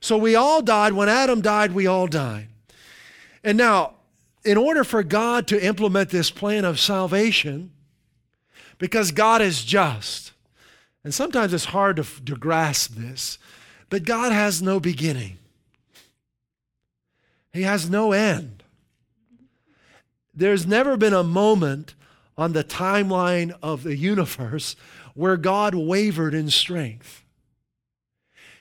So 0.00 0.16
we 0.16 0.34
all 0.34 0.62
died. 0.62 0.94
When 0.94 1.08
Adam 1.08 1.40
died, 1.40 1.72
we 1.72 1.86
all 1.86 2.06
died. 2.06 2.48
And 3.44 3.56
now, 3.56 3.94
in 4.44 4.56
order 4.56 4.84
for 4.84 5.02
God 5.02 5.46
to 5.48 5.64
implement 5.64 6.10
this 6.10 6.30
plan 6.30 6.64
of 6.64 6.80
salvation, 6.80 7.72
because 8.78 9.12
God 9.12 9.42
is 9.42 9.62
just, 9.62 10.32
and 11.04 11.12
sometimes 11.12 11.52
it's 11.52 11.66
hard 11.66 11.96
to, 11.96 12.04
to 12.24 12.36
grasp 12.36 12.94
this, 12.94 13.38
but 13.90 14.04
God 14.04 14.32
has 14.32 14.62
no 14.62 14.80
beginning, 14.80 15.36
He 17.52 17.62
has 17.62 17.90
no 17.90 18.12
end. 18.12 18.62
There's 20.34 20.66
never 20.66 20.96
been 20.96 21.12
a 21.12 21.24
moment 21.24 21.94
on 22.38 22.52
the 22.52 22.64
timeline 22.64 23.52
of 23.62 23.82
the 23.82 23.96
universe 23.96 24.76
where 25.14 25.36
God 25.36 25.74
wavered 25.74 26.32
in 26.32 26.48
strength. 26.50 27.24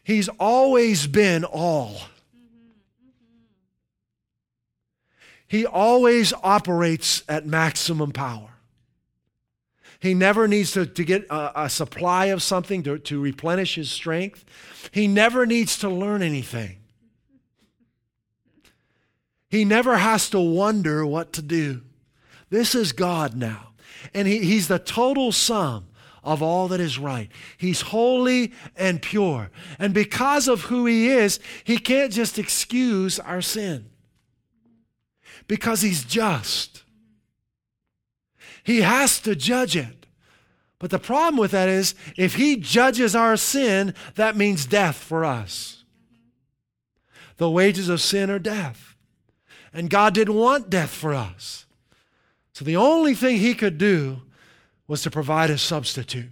He's 0.03 0.27
always 0.39 1.07
been 1.07 1.43
all. 1.43 2.01
He 5.47 5.65
always 5.65 6.33
operates 6.43 7.23
at 7.29 7.45
maximum 7.45 8.11
power. 8.11 8.49
He 9.99 10.13
never 10.13 10.47
needs 10.47 10.71
to, 10.73 10.85
to 10.85 11.03
get 11.03 11.25
a, 11.29 11.63
a 11.63 11.69
supply 11.69 12.25
of 12.25 12.41
something 12.41 12.83
to, 12.83 12.99
to 12.99 13.21
replenish 13.21 13.75
his 13.75 13.91
strength. 13.91 14.45
He 14.91 15.07
never 15.07 15.45
needs 15.45 15.77
to 15.79 15.89
learn 15.89 16.21
anything. 16.21 16.78
He 19.49 19.65
never 19.65 19.97
has 19.97 20.29
to 20.29 20.39
wonder 20.39 21.05
what 21.05 21.33
to 21.33 21.41
do. 21.41 21.81
This 22.49 22.75
is 22.75 22.91
God 22.91 23.35
now. 23.35 23.69
And 24.13 24.27
he, 24.27 24.39
He's 24.39 24.67
the 24.67 24.79
total 24.79 25.31
sum 25.31 25.87
of 26.23 26.43
all 26.43 26.67
that 26.67 26.79
is 26.79 26.99
right. 26.99 27.29
He's 27.57 27.81
holy 27.81 28.53
and 28.75 29.01
pure. 29.01 29.49
And 29.77 29.93
because 29.93 30.47
of 30.47 30.63
who 30.63 30.85
He 30.85 31.09
is, 31.09 31.39
He 31.63 31.77
can't 31.77 32.11
just 32.11 32.37
excuse 32.37 33.19
our 33.19 33.41
sin 33.41 33.89
because 35.47 35.81
He's 35.81 36.03
just. 36.03 36.83
He 38.63 38.81
has 38.81 39.19
to 39.21 39.35
judge 39.35 39.75
it. 39.75 40.05
But 40.77 40.91
the 40.91 40.99
problem 40.99 41.37
with 41.37 41.51
that 41.51 41.67
is 41.67 41.95
if 42.15 42.35
He 42.35 42.55
judges 42.55 43.15
our 43.15 43.35
sin, 43.35 43.93
that 44.15 44.37
means 44.37 44.65
death 44.65 44.97
for 44.97 45.25
us. 45.25 45.83
The 47.37 47.49
wages 47.49 47.89
of 47.89 48.01
sin 48.01 48.29
are 48.29 48.39
death. 48.39 48.88
And 49.73 49.89
God 49.89 50.13
didn't 50.13 50.35
want 50.35 50.69
death 50.69 50.89
for 50.89 51.13
us. 51.13 51.65
So 52.53 52.65
the 52.65 52.75
only 52.77 53.13
thing 53.13 53.37
He 53.37 53.53
could 53.53 53.77
do 53.77 54.21
was 54.87 55.01
to 55.03 55.11
provide 55.11 55.49
a 55.49 55.57
substitute. 55.57 56.31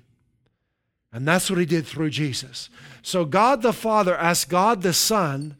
And 1.14 1.28
that's 1.28 1.50
what 1.50 1.60
He 1.60 1.66
did 1.66 1.86
through 1.86 2.10
Jesus. 2.10 2.70
So 3.02 3.26
God 3.26 3.62
the 3.62 3.74
Father 3.74 4.18
asked 4.18 4.50
God 4.50 4.82
the 4.82 4.94
Son 4.94 5.56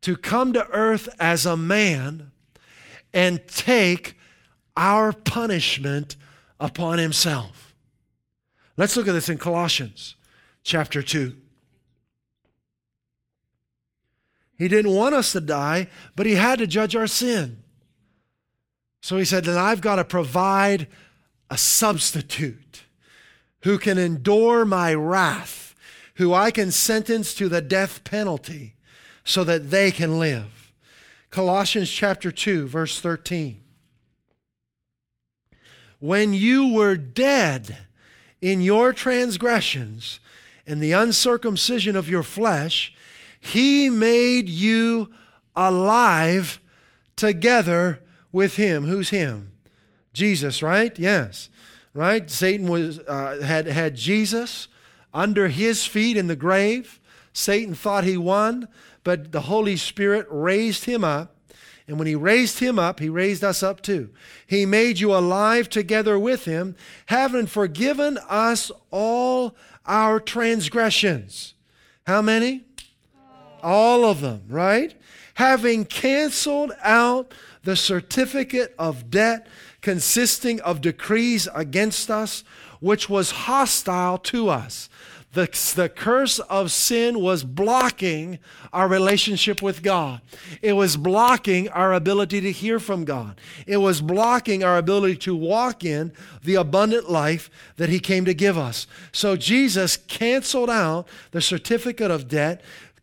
to 0.00 0.16
come 0.16 0.52
to 0.52 0.68
earth 0.68 1.08
as 1.20 1.46
a 1.46 1.56
man 1.56 2.32
and 3.12 3.46
take 3.46 4.16
our 4.76 5.12
punishment 5.12 6.16
upon 6.58 6.98
himself. 6.98 7.74
Let's 8.76 8.96
look 8.96 9.08
at 9.08 9.12
this 9.12 9.28
in 9.28 9.38
Colossians 9.38 10.16
chapter 10.62 11.02
2. 11.02 11.36
He 14.62 14.68
didn't 14.68 14.92
want 14.92 15.12
us 15.12 15.32
to 15.32 15.40
die, 15.40 15.88
but 16.14 16.24
he 16.24 16.36
had 16.36 16.60
to 16.60 16.68
judge 16.68 16.94
our 16.94 17.08
sin. 17.08 17.64
So 19.00 19.16
he 19.16 19.24
said, 19.24 19.44
Then 19.44 19.58
I've 19.58 19.80
got 19.80 19.96
to 19.96 20.04
provide 20.04 20.86
a 21.50 21.58
substitute 21.58 22.84
who 23.62 23.76
can 23.76 23.98
endure 23.98 24.64
my 24.64 24.94
wrath, 24.94 25.74
who 26.14 26.32
I 26.32 26.52
can 26.52 26.70
sentence 26.70 27.34
to 27.34 27.48
the 27.48 27.60
death 27.60 28.04
penalty 28.04 28.76
so 29.24 29.42
that 29.42 29.72
they 29.72 29.90
can 29.90 30.20
live. 30.20 30.72
Colossians 31.30 31.90
chapter 31.90 32.30
2, 32.30 32.68
verse 32.68 33.00
13 33.00 33.58
when 35.98 36.34
you 36.34 36.72
were 36.72 36.96
dead 36.96 37.78
in 38.40 38.60
your 38.60 38.92
transgressions 38.92 40.20
and 40.68 40.80
the 40.80 40.92
uncircumcision 40.92 41.96
of 41.96 42.08
your 42.08 42.22
flesh, 42.22 42.92
he 43.42 43.90
made 43.90 44.48
you 44.48 45.10
alive 45.56 46.60
together 47.16 48.00
with 48.30 48.56
him. 48.56 48.84
Who's 48.84 49.10
him? 49.10 49.52
Jesus, 50.12 50.62
right? 50.62 50.96
Yes. 50.98 51.50
Right? 51.92 52.30
Satan 52.30 52.68
was 52.68 53.00
uh, 53.00 53.42
had 53.42 53.66
had 53.66 53.96
Jesus 53.96 54.68
under 55.12 55.48
his 55.48 55.84
feet 55.84 56.16
in 56.16 56.28
the 56.28 56.36
grave. 56.36 57.00
Satan 57.34 57.74
thought 57.74 58.04
he 58.04 58.16
won, 58.16 58.68
but 59.04 59.32
the 59.32 59.42
Holy 59.42 59.76
Spirit 59.76 60.26
raised 60.30 60.84
him 60.84 61.04
up 61.04 61.32
and 61.86 61.98
when 61.98 62.06
he 62.06 62.14
raised 62.14 62.60
him 62.60 62.78
up, 62.78 63.00
he 63.00 63.08
raised 63.08 63.42
us 63.42 63.62
up 63.62 63.82
too. 63.82 64.10
He 64.46 64.64
made 64.64 65.00
you 65.00 65.12
alive 65.12 65.68
together 65.68 66.18
with 66.18 66.44
him, 66.44 66.76
having 67.06 67.46
forgiven 67.46 68.18
us 68.28 68.70
all 68.90 69.56
our 69.84 70.20
transgressions. 70.20 71.54
How 72.06 72.22
many? 72.22 72.64
All 73.62 74.04
of 74.04 74.20
them, 74.20 74.42
right? 74.48 74.94
Having 75.34 75.86
canceled 75.86 76.72
out 76.82 77.32
the 77.64 77.76
certificate 77.76 78.74
of 78.78 79.10
debt 79.10 79.46
consisting 79.82 80.60
of 80.60 80.80
decrees 80.80 81.48
against 81.54 82.10
us, 82.10 82.44
which 82.80 83.08
was 83.08 83.30
hostile 83.30 84.18
to 84.18 84.48
us. 84.48 84.88
The, 85.32 85.48
the 85.74 85.88
curse 85.88 86.40
of 86.40 86.70
sin 86.70 87.18
was 87.20 87.42
blocking 87.42 88.38
our 88.70 88.86
relationship 88.86 89.62
with 89.62 89.82
God. 89.82 90.20
It 90.60 90.74
was 90.74 90.98
blocking 90.98 91.70
our 91.70 91.94
ability 91.94 92.42
to 92.42 92.52
hear 92.52 92.78
from 92.78 93.06
God. 93.06 93.40
It 93.66 93.78
was 93.78 94.02
blocking 94.02 94.62
our 94.62 94.76
ability 94.76 95.16
to 95.18 95.34
walk 95.34 95.84
in 95.84 96.12
the 96.44 96.56
abundant 96.56 97.10
life 97.10 97.48
that 97.76 97.88
He 97.88 97.98
came 97.98 98.26
to 98.26 98.34
give 98.34 98.58
us. 98.58 98.86
So 99.10 99.36
Jesus 99.36 99.96
canceled 99.96 100.68
out 100.68 101.08
the 101.30 101.40
certificate 101.40 102.10
of 102.10 102.28
debt 102.28 102.60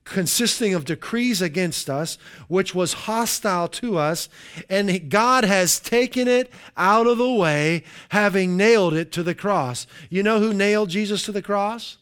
consisting 0.10 0.74
of 0.74 0.86
decrees 0.86 1.42
against 1.42 1.90
us, 1.90 2.18
which 2.48 2.74
was 2.76 2.94
hostile 2.94 3.68
to 3.68 3.98
us, 3.98 4.28
and 4.70 5.10
God 5.10 5.44
has 5.46 5.80
taken 5.80 6.28
it 6.28 6.52
out 6.76 7.08
of 7.08 7.18
the 7.18 7.32
way, 7.32 7.84
having 8.10 8.58
nailed 8.58 8.94
it 8.94 9.12
to 9.14 9.24
the 9.24 9.36
cross. 9.36 9.88
You 10.10 10.24
know 10.24 10.40
who 10.40 10.54
nailed 10.54 10.90
Jesus 10.90 11.24
to 11.26 11.32
the 11.32 11.42
cross? 11.42 11.98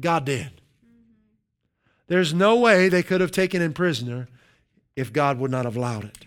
God 0.00 0.24
did. 0.24 0.62
There's 2.06 2.32
no 2.32 2.56
way 2.56 2.88
they 2.88 3.02
could 3.02 3.20
have 3.20 3.32
taken 3.32 3.60
him 3.60 3.72
prisoner 3.72 4.28
if 4.94 5.12
God 5.12 5.38
would 5.38 5.50
not 5.50 5.64
have 5.64 5.76
allowed 5.76 6.04
it. 6.04 6.26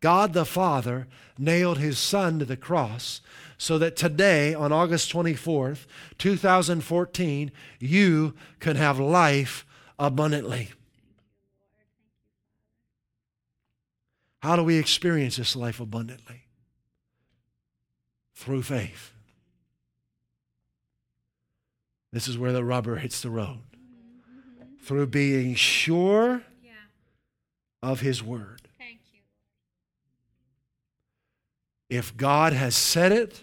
God 0.00 0.32
the 0.32 0.44
Father 0.44 1.06
nailed 1.38 1.78
his 1.78 1.98
Son 1.98 2.40
to 2.40 2.44
the 2.44 2.56
cross 2.56 3.20
so 3.56 3.78
that 3.78 3.94
today, 3.94 4.54
on 4.54 4.72
August 4.72 5.12
24th, 5.12 5.86
2014, 6.18 7.52
you 7.78 8.34
can 8.58 8.74
have 8.74 8.98
life 8.98 9.64
abundantly. 10.02 10.68
How 14.40 14.56
do 14.56 14.64
we 14.64 14.76
experience 14.76 15.36
this 15.36 15.54
life 15.54 15.78
abundantly? 15.78 16.42
Through 18.34 18.64
faith. 18.64 19.12
This 22.12 22.26
is 22.26 22.36
where 22.36 22.52
the 22.52 22.64
rubber 22.64 22.96
hits 22.96 23.20
the 23.20 23.30
road. 23.30 23.60
Through 24.82 25.06
being 25.06 25.54
sure 25.54 26.42
of 27.80 28.00
His 28.00 28.24
Word. 28.24 28.62
Thank 28.78 28.98
you. 29.12 29.20
If 31.88 32.16
God 32.16 32.52
has 32.52 32.74
said 32.74 33.12
it, 33.12 33.40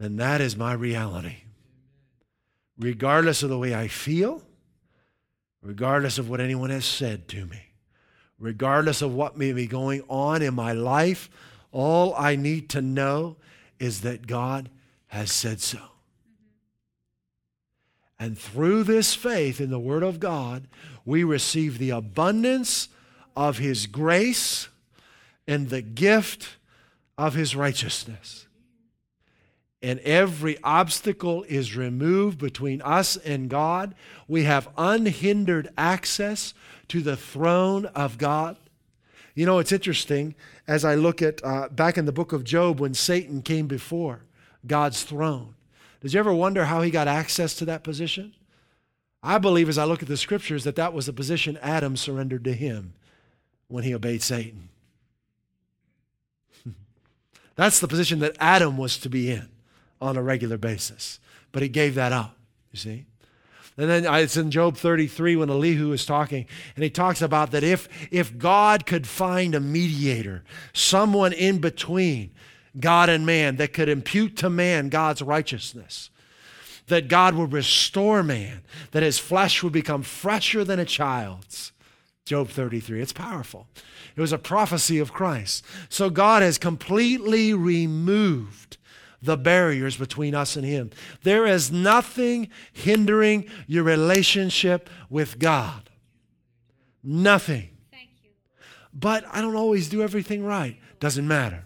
then 0.00 0.16
that 0.16 0.40
is 0.40 0.56
my 0.56 0.72
reality. 0.72 1.36
Regardless 2.76 3.44
of 3.44 3.50
the 3.50 3.58
way 3.58 3.72
I 3.72 3.86
feel, 3.86 4.42
regardless 5.62 6.18
of 6.18 6.28
what 6.28 6.40
anyone 6.40 6.70
has 6.70 6.84
said 6.84 7.28
to 7.28 7.46
me, 7.46 7.60
regardless 8.38 9.00
of 9.00 9.14
what 9.14 9.38
may 9.38 9.52
be 9.52 9.66
going 9.66 10.02
on 10.08 10.42
in 10.42 10.54
my 10.54 10.72
life, 10.72 11.30
all 11.70 12.14
I 12.16 12.36
need 12.36 12.68
to 12.70 12.82
know 12.82 13.36
is 13.78 14.02
that 14.02 14.26
God 14.26 14.68
has 15.06 15.30
said 15.30 15.60
so. 15.60 15.78
And 18.18 18.38
through 18.38 18.84
this 18.84 19.14
faith 19.14 19.60
in 19.60 19.70
the 19.70 19.80
Word 19.80 20.02
of 20.02 20.20
God, 20.20 20.68
we 21.04 21.24
receive 21.24 21.78
the 21.78 21.90
abundance 21.90 22.88
of 23.36 23.58
His 23.58 23.86
grace 23.86 24.68
and 25.46 25.70
the 25.70 25.82
gift 25.82 26.56
of 27.18 27.34
His 27.34 27.56
righteousness. 27.56 28.46
And 29.82 29.98
every 30.00 30.62
obstacle 30.62 31.42
is 31.44 31.76
removed 31.76 32.38
between 32.38 32.80
us 32.82 33.16
and 33.16 33.50
God. 33.50 33.94
We 34.28 34.44
have 34.44 34.68
unhindered 34.78 35.70
access 35.76 36.54
to 36.88 37.00
the 37.00 37.16
throne 37.16 37.86
of 37.86 38.16
God. 38.16 38.56
You 39.34 39.44
know, 39.44 39.58
it's 39.58 39.72
interesting 39.72 40.36
as 40.68 40.84
I 40.84 40.94
look 40.94 41.20
at 41.20 41.44
uh, 41.44 41.68
back 41.68 41.98
in 41.98 42.04
the 42.04 42.12
book 42.12 42.32
of 42.32 42.44
Job 42.44 42.78
when 42.78 42.94
Satan 42.94 43.42
came 43.42 43.66
before 43.66 44.20
God's 44.66 45.02
throne. 45.02 45.54
Did 46.00 46.12
you 46.12 46.20
ever 46.20 46.32
wonder 46.32 46.66
how 46.66 46.82
he 46.82 46.90
got 46.90 47.08
access 47.08 47.54
to 47.56 47.64
that 47.64 47.82
position? 47.82 48.34
I 49.22 49.38
believe 49.38 49.68
as 49.68 49.78
I 49.78 49.84
look 49.84 50.02
at 50.02 50.08
the 50.08 50.16
scriptures 50.16 50.64
that 50.64 50.76
that 50.76 50.92
was 50.92 51.06
the 51.06 51.12
position 51.12 51.58
Adam 51.62 51.96
surrendered 51.96 52.44
to 52.44 52.52
him 52.52 52.94
when 53.68 53.84
he 53.84 53.94
obeyed 53.94 54.22
Satan. 54.22 54.68
That's 57.56 57.80
the 57.80 57.88
position 57.88 58.18
that 58.18 58.36
Adam 58.38 58.76
was 58.76 58.98
to 58.98 59.08
be 59.08 59.30
in 59.30 59.51
on 60.02 60.16
a 60.16 60.22
regular 60.22 60.58
basis. 60.58 61.20
But 61.52 61.62
he 61.62 61.68
gave 61.68 61.94
that 61.94 62.12
up, 62.12 62.36
you 62.72 62.78
see. 62.78 63.06
And 63.78 63.88
then 63.88 64.06
uh, 64.06 64.14
it's 64.14 64.36
in 64.36 64.50
Job 64.50 64.76
33 64.76 65.36
when 65.36 65.48
Elihu 65.48 65.92
is 65.92 66.04
talking, 66.04 66.46
and 66.76 66.82
he 66.82 66.90
talks 66.90 67.22
about 67.22 67.52
that 67.52 67.64
if, 67.64 67.88
if 68.10 68.36
God 68.36 68.84
could 68.84 69.06
find 69.06 69.54
a 69.54 69.60
mediator, 69.60 70.44
someone 70.74 71.32
in 71.32 71.58
between 71.58 72.32
God 72.78 73.08
and 73.08 73.24
man 73.24 73.56
that 73.56 73.72
could 73.72 73.88
impute 73.88 74.36
to 74.38 74.50
man 74.50 74.90
God's 74.90 75.22
righteousness, 75.22 76.10
that 76.88 77.08
God 77.08 77.34
would 77.34 77.52
restore 77.52 78.22
man, 78.22 78.62
that 78.90 79.02
his 79.02 79.18
flesh 79.18 79.62
would 79.62 79.72
become 79.72 80.02
fresher 80.02 80.64
than 80.64 80.78
a 80.78 80.84
child's. 80.84 81.72
Job 82.24 82.48
33. 82.48 83.00
It's 83.00 83.12
powerful. 83.12 83.66
It 84.14 84.20
was 84.20 84.32
a 84.32 84.38
prophecy 84.38 84.98
of 84.98 85.12
Christ. 85.12 85.64
So 85.88 86.10
God 86.10 86.42
has 86.42 86.58
completely 86.58 87.52
removed 87.54 88.76
the 89.22 89.36
barriers 89.36 89.96
between 89.96 90.34
us 90.34 90.56
and 90.56 90.64
Him. 90.64 90.90
There 91.22 91.46
is 91.46 91.70
nothing 91.70 92.48
hindering 92.72 93.48
your 93.66 93.84
relationship 93.84 94.90
with 95.08 95.38
God. 95.38 95.88
Nothing. 97.02 97.70
But 98.92 99.24
I 99.32 99.40
don't 99.40 99.56
always 99.56 99.88
do 99.88 100.02
everything 100.02 100.44
right. 100.44 100.76
Doesn't 101.00 101.26
matter. 101.26 101.64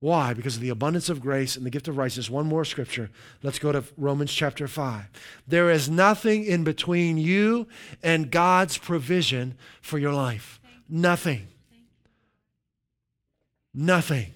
Why? 0.00 0.32
Because 0.32 0.56
of 0.56 0.62
the 0.62 0.68
abundance 0.68 1.08
of 1.08 1.20
grace 1.20 1.56
and 1.56 1.66
the 1.66 1.70
gift 1.70 1.88
of 1.88 1.96
righteousness. 1.96 2.30
One 2.30 2.46
more 2.46 2.64
scripture. 2.64 3.10
Let's 3.42 3.58
go 3.58 3.72
to 3.72 3.82
Romans 3.96 4.32
chapter 4.32 4.68
5. 4.68 5.04
There 5.46 5.70
is 5.70 5.90
nothing 5.90 6.44
in 6.44 6.62
between 6.62 7.18
you 7.18 7.66
and 8.02 8.30
God's 8.30 8.78
provision 8.78 9.56
for 9.80 9.98
your 9.98 10.12
life. 10.12 10.60
Nothing. 10.88 11.48
Nothing. 13.74 14.34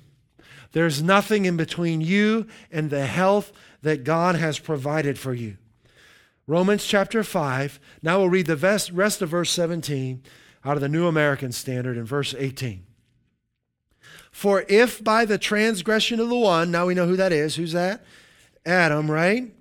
There's 0.72 1.02
nothing 1.02 1.44
in 1.44 1.56
between 1.56 2.00
you 2.00 2.46
and 2.70 2.90
the 2.90 3.06
health 3.06 3.52
that 3.82 4.04
God 4.04 4.34
has 4.34 4.58
provided 4.58 5.18
for 5.18 5.34
you. 5.34 5.56
Romans 6.46 6.84
chapter 6.84 7.22
5. 7.22 7.78
Now 8.02 8.18
we'll 8.18 8.30
read 8.30 8.46
the 8.46 8.90
rest 8.92 9.22
of 9.22 9.28
verse 9.28 9.50
17 9.50 10.22
out 10.64 10.76
of 10.76 10.80
the 10.80 10.88
New 10.88 11.06
American 11.06 11.52
Standard 11.52 11.96
in 11.96 12.04
verse 12.04 12.34
18. 12.36 12.84
For 14.30 14.64
if 14.68 15.04
by 15.04 15.24
the 15.24 15.38
transgression 15.38 16.18
of 16.18 16.28
the 16.28 16.36
one, 16.36 16.70
now 16.70 16.86
we 16.86 16.94
know 16.94 17.06
who 17.06 17.16
that 17.16 17.32
is. 17.32 17.56
Who's 17.56 17.72
that? 17.72 18.04
Adam, 18.64 19.10
right? 19.10 19.52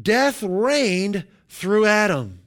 Death 0.00 0.42
reigned 0.42 1.26
through 1.48 1.86
Adam. 1.86 2.40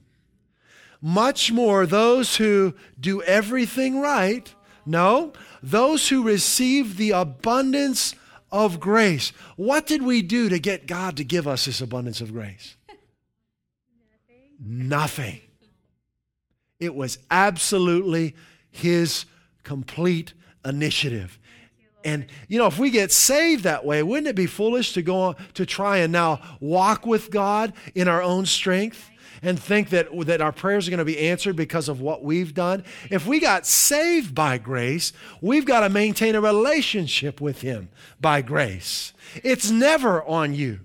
Much 1.02 1.52
more 1.52 1.86
those 1.86 2.36
who 2.36 2.74
do 2.98 3.22
everything 3.22 4.00
right, 4.00 4.54
no, 4.84 5.32
those 5.62 6.08
who 6.08 6.22
receive 6.22 6.96
the 6.96 7.10
abundance 7.10 8.14
of 8.50 8.80
grace. 8.80 9.32
What 9.56 9.86
did 9.86 10.02
we 10.02 10.22
do 10.22 10.48
to 10.48 10.58
get 10.58 10.86
God 10.86 11.16
to 11.16 11.24
give 11.24 11.46
us 11.48 11.64
this 11.64 11.80
abundance 11.80 12.20
of 12.20 12.32
grace? 12.32 12.76
Nothing. 14.60 14.88
Nothing. 14.88 15.40
It 16.78 16.94
was 16.94 17.18
absolutely 17.30 18.34
His 18.70 19.24
complete 19.62 20.34
initiative. 20.64 21.38
And, 22.04 22.26
you 22.46 22.58
know, 22.58 22.68
if 22.68 22.78
we 22.78 22.90
get 22.90 23.10
saved 23.10 23.64
that 23.64 23.84
way, 23.84 24.00
wouldn't 24.02 24.28
it 24.28 24.36
be 24.36 24.46
foolish 24.46 24.92
to 24.92 25.02
go 25.02 25.16
on 25.16 25.36
to 25.54 25.66
try 25.66 25.98
and 25.98 26.12
now 26.12 26.40
walk 26.60 27.04
with 27.04 27.32
God 27.32 27.72
in 27.96 28.06
our 28.06 28.22
own 28.22 28.46
strength? 28.46 29.10
And 29.42 29.58
think 29.58 29.90
that, 29.90 30.08
that 30.26 30.40
our 30.40 30.52
prayers 30.52 30.86
are 30.86 30.90
going 30.90 30.98
to 30.98 31.04
be 31.04 31.18
answered 31.18 31.56
because 31.56 31.88
of 31.88 32.00
what 32.00 32.22
we've 32.22 32.54
done. 32.54 32.84
If 33.10 33.26
we 33.26 33.40
got 33.40 33.66
saved 33.66 34.34
by 34.34 34.58
grace, 34.58 35.12
we've 35.40 35.66
got 35.66 35.80
to 35.80 35.88
maintain 35.88 36.34
a 36.34 36.40
relationship 36.40 37.40
with 37.40 37.62
Him 37.62 37.88
by 38.20 38.42
grace. 38.42 39.12
It's 39.42 39.70
never 39.70 40.22
on 40.24 40.54
you. 40.54 40.80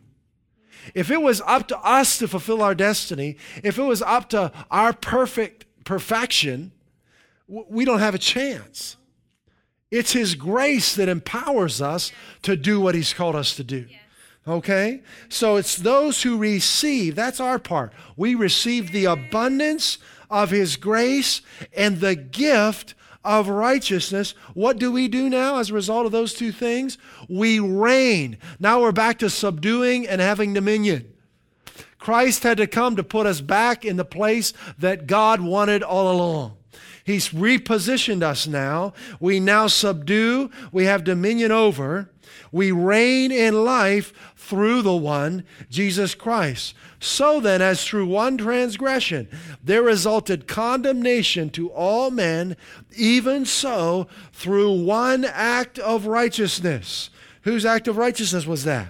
If 0.96 1.12
it 1.12 1.22
was 1.22 1.42
up 1.46 1.68
to 1.70 1.78
us 1.80 2.18
to 2.18 2.28
fulfill 2.28 2.62
our 2.62 2.76
destiny, 2.76 3.38
if 3.64 3.78
it 3.78 3.84
was 3.84 4.02
up 4.02 4.30
to 4.30 4.52
our 4.72 4.94
perfect 4.94 5.66
perfection, 5.84 6.72
we 7.48 7.86
don't 7.86 8.00
have 8.00 8.16
a 8.16 8.20
chance. 8.20 8.98
It's 9.92 10.14
His 10.14 10.36
grace 10.36 10.96
that 10.96 11.10
empowers 11.10 11.82
us 11.82 12.12
to 12.44 12.56
do 12.56 12.80
what 12.80 12.96
He's 12.96 13.14
called 13.14 13.36
us 13.36 13.56
to 13.56 13.64
do. 13.64 13.86
Okay? 14.48 15.02
So 15.30 15.56
it's 15.56 15.76
those 15.76 16.24
who 16.24 16.38
receive, 16.38 17.16
that's 17.16 17.40
our 17.40 17.60
part. 17.60 17.94
We 18.18 18.36
receive 18.36 18.92
the 18.92 19.06
abundance 19.06 19.98
of 20.30 20.50
His 20.50 20.78
grace 20.78 21.42
and 21.76 22.00
the 22.00 22.16
gift 22.16 22.96
of 23.24 23.50
righteousness. 23.50 24.34
What 24.54 24.80
do 24.80 24.92
we 24.92 25.08
do 25.08 25.30
now 25.30 25.60
as 25.60 25.70
a 25.70 25.76
result 25.76 26.06
of 26.06 26.12
those 26.12 26.34
two 26.34 26.52
things? 26.52 26.98
We 27.30 27.60
reign. 27.60 28.38
Now 28.60 28.82
we're 28.82 28.92
back 28.92 29.20
to 29.20 29.30
subduing 29.30 30.08
and 30.08 30.20
having 30.22 30.54
dominion. 30.54 31.14
Christ 32.00 32.44
had 32.44 32.58
to 32.58 32.66
come 32.66 32.96
to 32.96 33.04
put 33.04 33.28
us 33.28 33.42
back 33.42 33.86
in 33.86 33.96
the 33.96 34.06
place 34.06 34.54
that 34.80 35.06
God 35.06 35.40
wanted 35.40 35.84
all 35.84 36.12
along. 36.12 36.58
He's 37.04 37.30
repositioned 37.30 38.24
us 38.24 38.48
now. 38.48 38.94
We 39.20 39.40
now 39.40 39.68
subdue, 39.68 40.50
we 40.72 40.86
have 40.86 41.04
dominion 41.04 41.52
over, 41.52 42.11
we 42.52 42.72
reign 42.72 43.32
in 43.32 43.64
life 43.64 44.14
through 44.36 44.82
the 44.82 44.96
one, 44.96 45.46
Jesus 45.70 46.16
Christ. 46.16 46.76
So 47.00 47.40
then, 47.40 47.62
as 47.62 47.86
through 47.86 48.08
one 48.08 48.38
transgression 48.38 49.28
there 49.64 49.82
resulted 49.82 50.48
condemnation 50.48 51.50
to 51.52 51.70
all 51.70 52.12
men, 52.12 52.58
even 52.96 53.46
so 53.46 54.08
through 54.34 54.84
one 54.84 55.26
act 55.26 55.80
of 55.80 56.06
righteousness. 56.06 57.10
Whose 57.44 57.66
act 57.66 57.88
of 57.88 57.98
righteousness 57.98 58.46
was 58.46 58.66
that? 58.66 58.90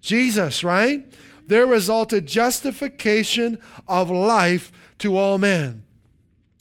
Jesus, 0.00 0.62
right? 0.62 1.10
There 1.46 1.66
resulted 1.66 2.26
justification 2.26 3.58
of 3.86 4.10
life 4.10 4.70
to 4.98 5.16
all 5.16 5.38
men. 5.38 5.84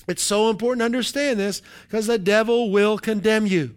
It's 0.07 0.23
so 0.23 0.49
important 0.49 0.79
to 0.79 0.85
understand 0.85 1.39
this 1.39 1.61
because 1.83 2.07
the 2.07 2.17
devil 2.17 2.71
will 2.71 2.97
condemn 2.97 3.45
you. 3.45 3.75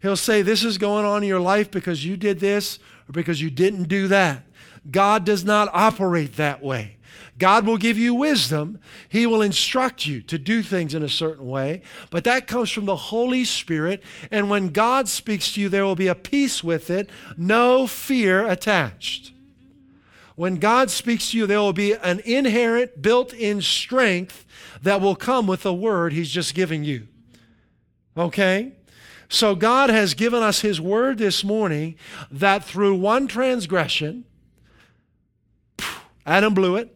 He'll 0.00 0.16
say, 0.16 0.42
This 0.42 0.64
is 0.64 0.78
going 0.78 1.04
on 1.04 1.22
in 1.22 1.28
your 1.28 1.40
life 1.40 1.70
because 1.70 2.04
you 2.04 2.16
did 2.16 2.40
this 2.40 2.78
or 3.08 3.12
because 3.12 3.40
you 3.40 3.50
didn't 3.50 3.84
do 3.84 4.08
that. 4.08 4.44
God 4.90 5.24
does 5.24 5.44
not 5.44 5.68
operate 5.72 6.36
that 6.36 6.62
way. 6.62 6.96
God 7.38 7.66
will 7.66 7.78
give 7.78 7.96
you 7.96 8.14
wisdom. 8.14 8.78
He 9.08 9.26
will 9.26 9.40
instruct 9.40 10.06
you 10.06 10.20
to 10.22 10.38
do 10.38 10.62
things 10.62 10.94
in 10.94 11.02
a 11.02 11.08
certain 11.08 11.46
way, 11.46 11.82
but 12.10 12.24
that 12.24 12.46
comes 12.46 12.70
from 12.70 12.84
the 12.84 12.96
Holy 12.96 13.44
Spirit. 13.44 14.02
And 14.30 14.50
when 14.50 14.68
God 14.68 15.08
speaks 15.08 15.54
to 15.54 15.60
you, 15.60 15.68
there 15.68 15.84
will 15.84 15.96
be 15.96 16.06
a 16.06 16.14
peace 16.14 16.62
with 16.62 16.90
it, 16.90 17.08
no 17.36 17.86
fear 17.86 18.46
attached. 18.46 19.32
When 20.36 20.56
God 20.56 20.90
speaks 20.90 21.30
to 21.30 21.38
you, 21.38 21.46
there 21.46 21.60
will 21.60 21.72
be 21.72 21.94
an 21.94 22.20
inherent, 22.24 23.02
built 23.02 23.32
in 23.32 23.60
strength 23.62 24.46
that 24.82 25.00
will 25.00 25.16
come 25.16 25.46
with 25.46 25.62
the 25.62 25.74
word 25.74 26.12
He's 26.12 26.30
just 26.30 26.54
giving 26.54 26.84
you. 26.84 27.08
Okay? 28.16 28.72
So 29.32 29.54
God 29.54 29.90
has 29.90 30.14
given 30.14 30.42
us 30.42 30.60
His 30.60 30.80
word 30.80 31.18
this 31.18 31.44
morning 31.44 31.94
that 32.32 32.64
through 32.64 32.96
one 32.96 33.28
transgression, 33.28 34.24
Adam 36.26 36.52
blew 36.52 36.74
it, 36.74 36.94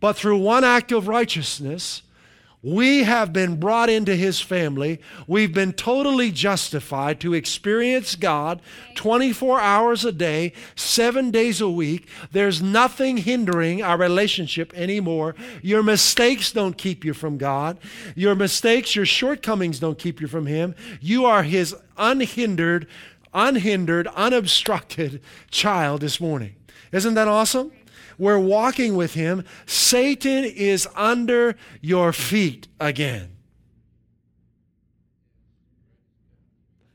but 0.00 0.16
through 0.16 0.38
one 0.38 0.64
act 0.64 0.90
of 0.90 1.06
righteousness, 1.06 2.00
we 2.66 3.04
have 3.04 3.32
been 3.32 3.60
brought 3.60 3.88
into 3.88 4.16
his 4.16 4.40
family. 4.40 5.00
We've 5.28 5.54
been 5.54 5.72
totally 5.72 6.32
justified 6.32 7.20
to 7.20 7.32
experience 7.32 8.16
God 8.16 8.60
24 8.96 9.60
hours 9.60 10.04
a 10.04 10.10
day, 10.10 10.52
seven 10.74 11.30
days 11.30 11.60
a 11.60 11.68
week. 11.68 12.08
There's 12.32 12.60
nothing 12.60 13.18
hindering 13.18 13.84
our 13.84 13.96
relationship 13.96 14.74
anymore. 14.74 15.36
Your 15.62 15.84
mistakes 15.84 16.50
don't 16.50 16.76
keep 16.76 17.04
you 17.04 17.14
from 17.14 17.38
God. 17.38 17.78
Your 18.16 18.34
mistakes, 18.34 18.96
your 18.96 19.06
shortcomings 19.06 19.78
don't 19.78 19.96
keep 19.98 20.20
you 20.20 20.26
from 20.26 20.46
him. 20.46 20.74
You 21.00 21.24
are 21.24 21.44
his 21.44 21.72
unhindered, 21.96 22.88
unhindered, 23.32 24.08
unobstructed 24.08 25.20
child 25.52 26.00
this 26.00 26.20
morning. 26.20 26.56
Isn't 26.90 27.14
that 27.14 27.28
awesome? 27.28 27.70
We're 28.18 28.38
walking 28.38 28.96
with 28.96 29.14
him, 29.14 29.44
Satan 29.66 30.44
is 30.44 30.88
under 30.94 31.56
your 31.80 32.12
feet 32.12 32.68
again. 32.80 33.36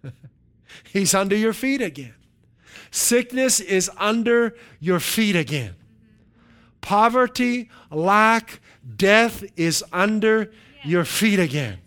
He's 0.91 1.13
under 1.13 1.35
your 1.35 1.53
feet 1.53 1.81
again. 1.81 2.13
Sickness 2.89 3.59
is 3.59 3.89
under 3.97 4.55
your 4.79 4.99
feet 4.99 5.35
again. 5.35 5.75
Poverty, 6.81 7.69
lack, 7.89 8.59
death 8.95 9.43
is 9.55 9.83
under 9.93 10.51
your 10.83 11.05
feet 11.05 11.39
again. 11.39 11.77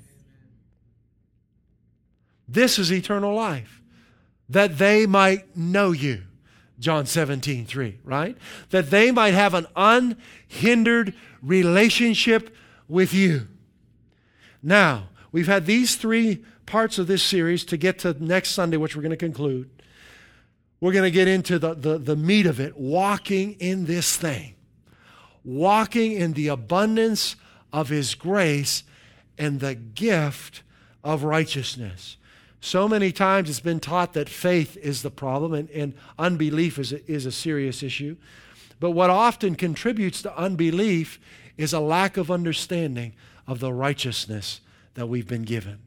This 2.46 2.78
is 2.78 2.92
eternal 2.92 3.34
life, 3.34 3.82
that 4.48 4.78
they 4.78 5.06
might 5.06 5.56
know 5.56 5.90
you 5.92 6.22
John 6.84 7.06
17, 7.06 7.64
3, 7.64 7.98
right? 8.04 8.36
That 8.68 8.90
they 8.90 9.10
might 9.10 9.32
have 9.32 9.54
an 9.54 9.66
unhindered 9.74 11.14
relationship 11.40 12.54
with 12.88 13.14
you. 13.14 13.48
Now, 14.62 15.08
we've 15.32 15.46
had 15.46 15.64
these 15.64 15.96
three 15.96 16.44
parts 16.66 16.98
of 16.98 17.06
this 17.06 17.22
series 17.22 17.64
to 17.64 17.78
get 17.78 18.00
to 18.00 18.12
next 18.22 18.50
Sunday, 18.50 18.76
which 18.76 18.94
we're 18.94 19.00
going 19.00 19.12
to 19.12 19.16
conclude. 19.16 19.70
We're 20.78 20.92
going 20.92 21.04
to 21.04 21.10
get 21.10 21.26
into 21.26 21.58
the, 21.58 21.72
the, 21.72 21.96
the 21.96 22.16
meat 22.16 22.44
of 22.44 22.60
it, 22.60 22.76
walking 22.76 23.52
in 23.54 23.86
this 23.86 24.18
thing, 24.18 24.54
walking 25.42 26.12
in 26.12 26.34
the 26.34 26.48
abundance 26.48 27.36
of 27.72 27.88
His 27.88 28.14
grace 28.14 28.82
and 29.38 29.60
the 29.60 29.74
gift 29.74 30.62
of 31.02 31.24
righteousness. 31.24 32.18
So 32.64 32.88
many 32.88 33.12
times 33.12 33.50
it's 33.50 33.60
been 33.60 33.78
taught 33.78 34.14
that 34.14 34.26
faith 34.26 34.78
is 34.78 35.02
the 35.02 35.10
problem 35.10 35.52
and, 35.52 35.68
and 35.72 35.92
unbelief 36.18 36.78
is 36.78 36.94
a, 36.94 37.12
is 37.12 37.26
a 37.26 37.30
serious 37.30 37.82
issue. 37.82 38.16
But 38.80 38.92
what 38.92 39.10
often 39.10 39.54
contributes 39.54 40.22
to 40.22 40.34
unbelief 40.34 41.20
is 41.58 41.74
a 41.74 41.78
lack 41.78 42.16
of 42.16 42.30
understanding 42.30 43.12
of 43.46 43.60
the 43.60 43.70
righteousness 43.70 44.62
that 44.94 45.10
we've 45.10 45.28
been 45.28 45.42
given. 45.42 45.80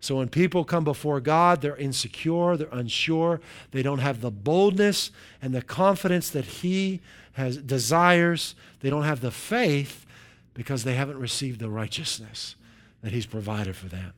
So 0.00 0.16
when 0.16 0.30
people 0.30 0.64
come 0.64 0.82
before 0.82 1.20
God, 1.20 1.60
they're 1.60 1.76
insecure, 1.76 2.56
they're 2.56 2.68
unsure, 2.72 3.42
they 3.72 3.82
don't 3.82 3.98
have 3.98 4.22
the 4.22 4.30
boldness 4.30 5.10
and 5.42 5.54
the 5.54 5.60
confidence 5.60 6.30
that 6.30 6.46
He 6.46 7.02
has 7.34 7.58
desires. 7.58 8.54
They 8.80 8.88
don't 8.88 9.04
have 9.04 9.20
the 9.20 9.30
faith 9.30 10.06
because 10.54 10.84
they 10.84 10.94
haven't 10.94 11.18
received 11.18 11.60
the 11.60 11.68
righteousness 11.68 12.56
that 13.02 13.12
He's 13.12 13.26
provided 13.26 13.76
for 13.76 13.88
them. 13.88 14.14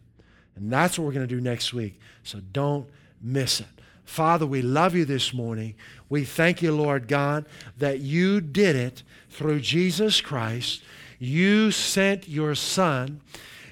And 0.56 0.72
that's 0.72 0.98
what 0.98 1.04
we're 1.04 1.12
going 1.12 1.28
to 1.28 1.34
do 1.34 1.40
next 1.40 1.72
week. 1.72 2.00
So 2.24 2.40
don't 2.52 2.88
miss 3.20 3.60
it. 3.60 3.66
Father, 4.04 4.46
we 4.46 4.62
love 4.62 4.94
you 4.94 5.04
this 5.04 5.34
morning. 5.34 5.74
We 6.08 6.24
thank 6.24 6.62
you, 6.62 6.74
Lord 6.74 7.08
God, 7.08 7.46
that 7.78 8.00
you 8.00 8.40
did 8.40 8.76
it 8.76 9.02
through 9.30 9.60
Jesus 9.60 10.20
Christ. 10.20 10.82
You 11.18 11.70
sent 11.70 12.28
your 12.28 12.54
Son. 12.54 13.20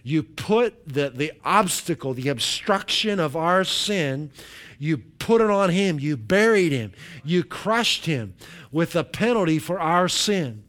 You 0.03 0.23
put 0.23 0.87
the, 0.87 1.11
the 1.11 1.33
obstacle, 1.45 2.13
the 2.13 2.29
obstruction 2.29 3.19
of 3.19 3.37
our 3.37 3.65
sin, 3.65 4.31
you 4.79 4.99
put 4.99 5.41
it 5.41 5.51
on 5.51 5.71
him. 5.71 5.99
You 5.99 6.17
buried 6.17 6.73
him. 6.73 6.93
You 7.25 7.43
crushed 7.43 8.07
him 8.07 8.35
with 8.71 8.93
the 8.93 9.05
penalty 9.05 9.59
for 9.59 9.81
our 9.81 10.09
sin. 10.09 10.65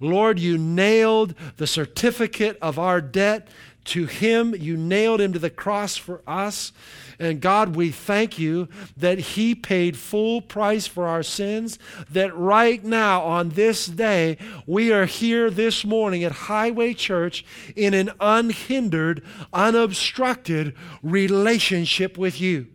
Lord, 0.00 0.38
you 0.38 0.58
nailed 0.58 1.34
the 1.56 1.66
certificate 1.66 2.58
of 2.60 2.78
our 2.78 3.00
debt 3.00 3.48
to 3.86 4.06
him. 4.06 4.54
You 4.54 4.76
nailed 4.76 5.20
him 5.20 5.32
to 5.32 5.38
the 5.38 5.50
cross 5.50 5.96
for 5.96 6.22
us. 6.26 6.72
And 7.18 7.40
God, 7.40 7.76
we 7.76 7.90
thank 7.90 8.38
you 8.38 8.68
that 8.96 9.18
He 9.18 9.54
paid 9.54 9.96
full 9.96 10.40
price 10.40 10.86
for 10.86 11.06
our 11.06 11.22
sins, 11.22 11.78
that 12.10 12.34
right 12.36 12.82
now, 12.82 13.22
on 13.22 13.50
this 13.50 13.86
day, 13.86 14.36
we 14.66 14.92
are 14.92 15.06
here 15.06 15.50
this 15.50 15.84
morning 15.84 16.24
at 16.24 16.32
Highway 16.32 16.94
Church 16.94 17.44
in 17.76 17.94
an 17.94 18.10
unhindered, 18.20 19.22
unobstructed 19.52 20.74
relationship 21.02 22.18
with 22.18 22.40
you. 22.40 22.66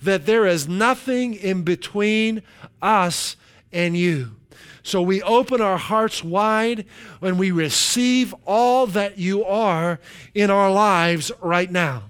That 0.00 0.26
there 0.26 0.46
is 0.46 0.66
nothing 0.66 1.34
in 1.34 1.62
between 1.62 2.42
us 2.80 3.36
and 3.72 3.96
you. 3.96 4.36
So 4.82 5.00
we 5.00 5.22
open 5.22 5.60
our 5.60 5.78
hearts 5.78 6.24
wide 6.24 6.86
when 7.20 7.38
we 7.38 7.50
receive 7.50 8.34
all 8.46 8.86
that 8.88 9.18
you 9.18 9.44
are 9.44 10.00
in 10.34 10.50
our 10.50 10.70
lives 10.70 11.30
right 11.40 11.70
now. 11.70 12.04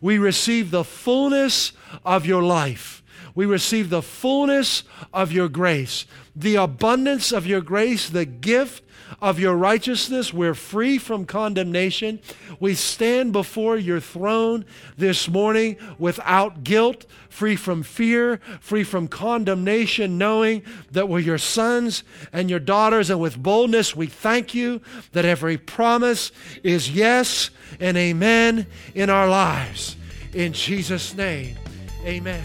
We 0.00 0.18
receive 0.18 0.70
the 0.70 0.84
fullness 0.84 1.72
of 2.04 2.26
your 2.26 2.42
life. 2.42 3.02
We 3.34 3.46
receive 3.46 3.88
the 3.90 4.02
fullness 4.02 4.82
of 5.12 5.32
your 5.32 5.48
grace, 5.48 6.06
the 6.36 6.56
abundance 6.56 7.32
of 7.32 7.46
your 7.46 7.60
grace, 7.60 8.08
the 8.08 8.26
gift 8.26 8.84
of 9.20 9.38
your 9.38 9.54
righteousness. 9.54 10.32
We're 10.32 10.54
free 10.54 10.98
from 10.98 11.24
condemnation. 11.24 12.20
We 12.60 12.74
stand 12.74 13.32
before 13.32 13.76
your 13.76 14.00
throne 14.00 14.64
this 14.96 15.28
morning 15.28 15.76
without 15.98 16.64
guilt, 16.64 17.06
free 17.28 17.56
from 17.56 17.82
fear, 17.82 18.38
free 18.60 18.84
from 18.84 19.08
condemnation, 19.08 20.18
knowing 20.18 20.62
that 20.90 21.08
we're 21.08 21.20
your 21.20 21.38
sons 21.38 22.04
and 22.32 22.48
your 22.48 22.60
daughters. 22.60 23.10
And 23.10 23.20
with 23.20 23.42
boldness, 23.42 23.96
we 23.96 24.06
thank 24.06 24.54
you 24.54 24.80
that 25.12 25.24
every 25.24 25.58
promise 25.58 26.32
is 26.62 26.90
yes 26.90 27.50
and 27.80 27.96
amen 27.96 28.66
in 28.94 29.10
our 29.10 29.28
lives. 29.28 29.96
In 30.34 30.52
Jesus' 30.52 31.14
name, 31.14 31.56
amen. 32.04 32.44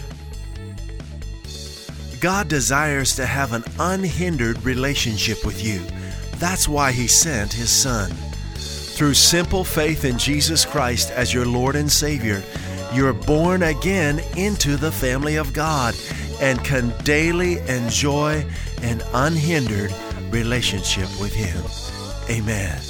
God 2.20 2.48
desires 2.48 3.14
to 3.14 3.26
have 3.26 3.52
an 3.52 3.62
unhindered 3.78 4.64
relationship 4.64 5.46
with 5.46 5.64
you. 5.64 5.80
That's 6.38 6.68
why 6.68 6.92
He 6.92 7.06
sent 7.06 7.52
His 7.52 7.70
Son. 7.70 8.10
Through 8.10 9.14
simple 9.14 9.64
faith 9.64 10.04
in 10.04 10.18
Jesus 10.18 10.64
Christ 10.64 11.10
as 11.10 11.32
your 11.32 11.46
Lord 11.46 11.76
and 11.76 11.90
Savior, 11.90 12.42
you're 12.92 13.12
born 13.12 13.62
again 13.62 14.20
into 14.36 14.76
the 14.76 14.90
family 14.90 15.36
of 15.36 15.52
God 15.52 15.94
and 16.40 16.64
can 16.64 16.92
daily 17.04 17.58
enjoy 17.68 18.44
an 18.82 19.02
unhindered 19.12 19.92
relationship 20.30 21.08
with 21.20 21.34
Him. 21.34 21.62
Amen. 22.34 22.87